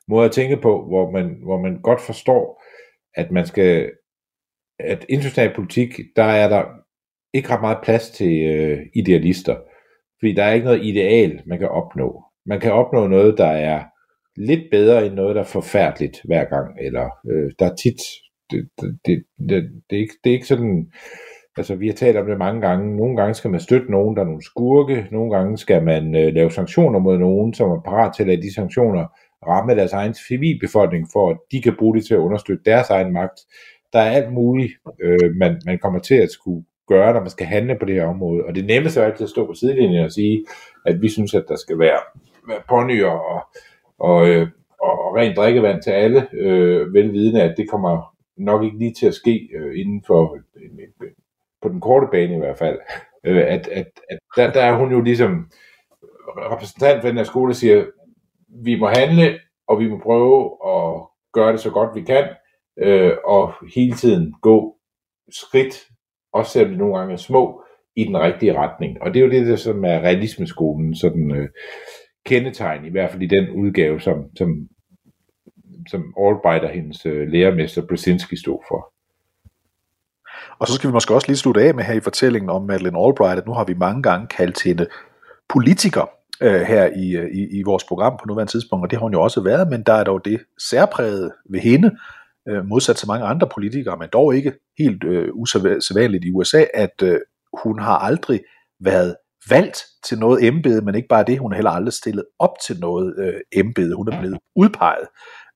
[0.08, 2.64] måde at tænke på, hvor man, hvor man godt forstår,
[3.14, 3.92] at man skal,
[4.80, 6.64] at international politik, der er der
[7.34, 9.56] ikke ret meget plads til øh, idealister.
[10.20, 12.24] Fordi der er ikke noget ideal, man kan opnå.
[12.46, 13.84] Man kan opnå noget, der er
[14.38, 16.80] lidt bedre end noget, der er forfærdeligt hver gang.
[16.82, 18.02] Eller øh, der er tit,
[18.52, 20.92] det, det, det, det, det, er ikke, det er ikke sådan,
[21.58, 22.98] Altså, vi har talt om det mange gange.
[22.98, 25.08] Nogle gange skal man støtte nogen, der er nogle skurke.
[25.12, 28.42] Nogle gange skal man øh, lave sanktioner mod nogen, som er parat til at lade
[28.42, 29.06] de sanktioner
[29.48, 33.14] ramme deres egen civilbefolkning, for at de kan bruge det til at understøtte deres egen
[33.14, 33.40] magt.
[33.94, 37.46] Der er alt muligt, øh, man, man kommer til at skulle gøre, når man skal
[37.46, 38.44] handle på det her område.
[38.44, 40.46] Og det nemmeste er altid at stå på sidelinjen og sige,
[40.86, 42.00] at vi synes, at der skal være,
[42.70, 43.42] ponyer og,
[44.00, 44.48] og, øh,
[44.82, 49.08] og, og rent drikkevand til alle, øh, velvidende, at det kommer nok ikke lige til
[49.08, 50.42] at ske øh, inden for en,
[50.80, 51.15] en,
[51.66, 52.80] på den korte bane i hvert fald,
[53.28, 55.52] øh, at, at, at der, der er hun jo ligesom
[56.38, 57.86] repræsentant for den her skole, der siger,
[58.64, 62.30] vi må handle, og vi må prøve at gøre det så godt vi kan,
[62.80, 64.76] øh, og hele tiden gå
[65.32, 65.88] skridt,
[66.34, 67.64] også selvom det nogle gange er små,
[67.96, 69.02] i den rigtige retning.
[69.02, 71.50] Og det er jo det, der som er realismeskolen sådan øh,
[72.26, 74.68] kendetegn, i hvert fald i den udgave, som, som,
[75.90, 78.95] som Albright og hendes øh, lærermester Brzezinski stod for.
[80.60, 83.00] Og så skal vi måske også lige slutte af med her i fortællingen om Madeleine
[83.00, 84.88] Albright, at nu har vi mange gange kaldt hende
[85.50, 86.10] politiker
[86.42, 89.14] øh, her i, øh, i, i vores program på nuværende tidspunkt, og det har hun
[89.14, 90.40] jo også været, men der er dog det
[90.70, 91.92] særpræget ved hende,
[92.50, 97.02] øh, modsat til mange andre politikere, men dog ikke helt øh, usædvanligt i USA, at
[97.04, 97.20] øh,
[97.64, 98.42] hun har aldrig
[98.80, 99.16] været
[99.50, 102.80] valgt til noget embede, men ikke bare det, hun har heller aldrig stillet op til
[102.80, 103.96] noget øh, embede.
[103.96, 105.08] Hun er blevet udpeget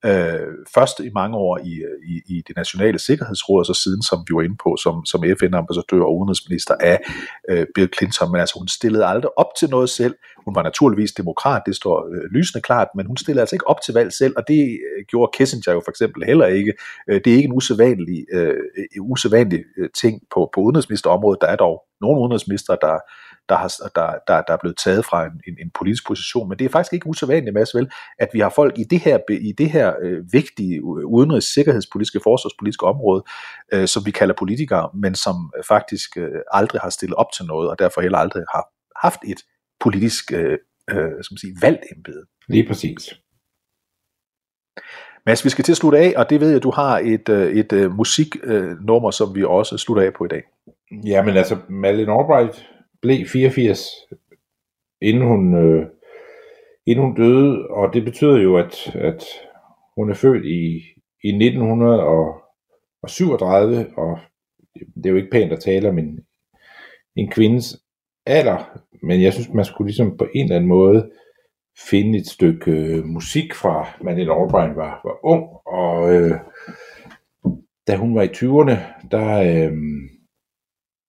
[0.06, 4.20] øh, først i mange år i, i, i det nationale sikkerhedsråd, og så siden, som
[4.28, 7.00] vi var inde på, som, som FN-ambassadør og udenrigsminister af
[7.50, 8.32] øh, Bill Clinton.
[8.32, 10.16] Men altså, hun stillede aldrig op til noget selv.
[10.46, 13.82] Hun var naturligvis demokrat, det står øh, lysende klart, men hun stillede altså ikke op
[13.82, 16.74] til valg selv, og det øh, gjorde Kissinger jo for eksempel heller ikke.
[17.10, 18.48] Øh, det er ikke en usædvanlig, øh,
[18.78, 21.42] øh usædvanlig øh, ting på, på udenrigsministerområdet.
[21.42, 22.98] Der er dog nogle udenrigsminister, der
[23.50, 26.50] der, har, der, der, der er blevet taget fra en, en, en politisk position.
[26.50, 29.20] Men det er faktisk ikke usædvanligt, Mads, vel, at vi har folk i det her,
[29.30, 33.24] i det her øh, vigtige udenrigs-, sikkerhedspolitiske, forsvarspolitiske område,
[33.74, 35.36] øh, som vi kalder politikere, men som
[35.68, 38.68] faktisk øh, aldrig har stillet op til noget, og derfor heller aldrig har
[39.06, 39.42] haft et
[39.80, 40.58] politisk øh,
[40.90, 42.26] øh, som sige, valgt embede.
[42.48, 43.14] Lige præcis.
[45.26, 47.48] Mads, vi skal til at slutte af, og det ved jeg, du har et, øh,
[47.48, 50.44] et, et øh, musiknummer, som vi også slutter af på i dag.
[51.06, 52.70] Jamen altså, Malin Albright
[53.02, 53.80] blev 84,
[55.02, 55.86] inden hun, øh,
[56.86, 59.26] inden hun døde, og det betyder jo, at, at
[59.98, 60.84] hun er født i,
[61.24, 64.20] i 1937, og
[64.96, 66.20] det er jo ikke pænt at tale om en,
[67.16, 67.84] en kvindes
[68.26, 71.12] alder, men jeg synes, man skulle ligesom på en eller anden måde
[71.90, 76.40] finde et stykke øh, musik fra Madeleine Albright var, var ung, og øh,
[77.88, 79.74] da hun var i 20'erne, der, øh,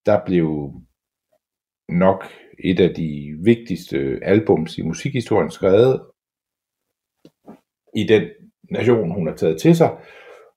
[0.06, 0.72] der blev
[1.92, 2.24] nok
[2.64, 6.00] et af de vigtigste albums i musikhistorien skrevet.
[7.96, 8.22] i den
[8.70, 9.90] nation, hun har taget til sig.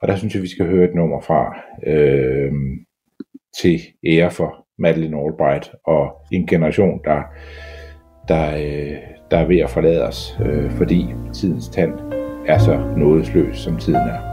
[0.02, 1.56] Og der synes jeg, vi skal høre et nummer fra
[1.88, 2.52] øh,
[3.62, 7.22] til ære for Madeleine Albright og en generation, der,
[8.28, 8.98] der, øh,
[9.32, 11.94] der er ved at forlade os, øh, fordi tidens tand
[12.48, 14.33] er så nådesløs, som tiden er.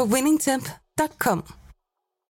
[0.00, 1.59] på winningtemp.com.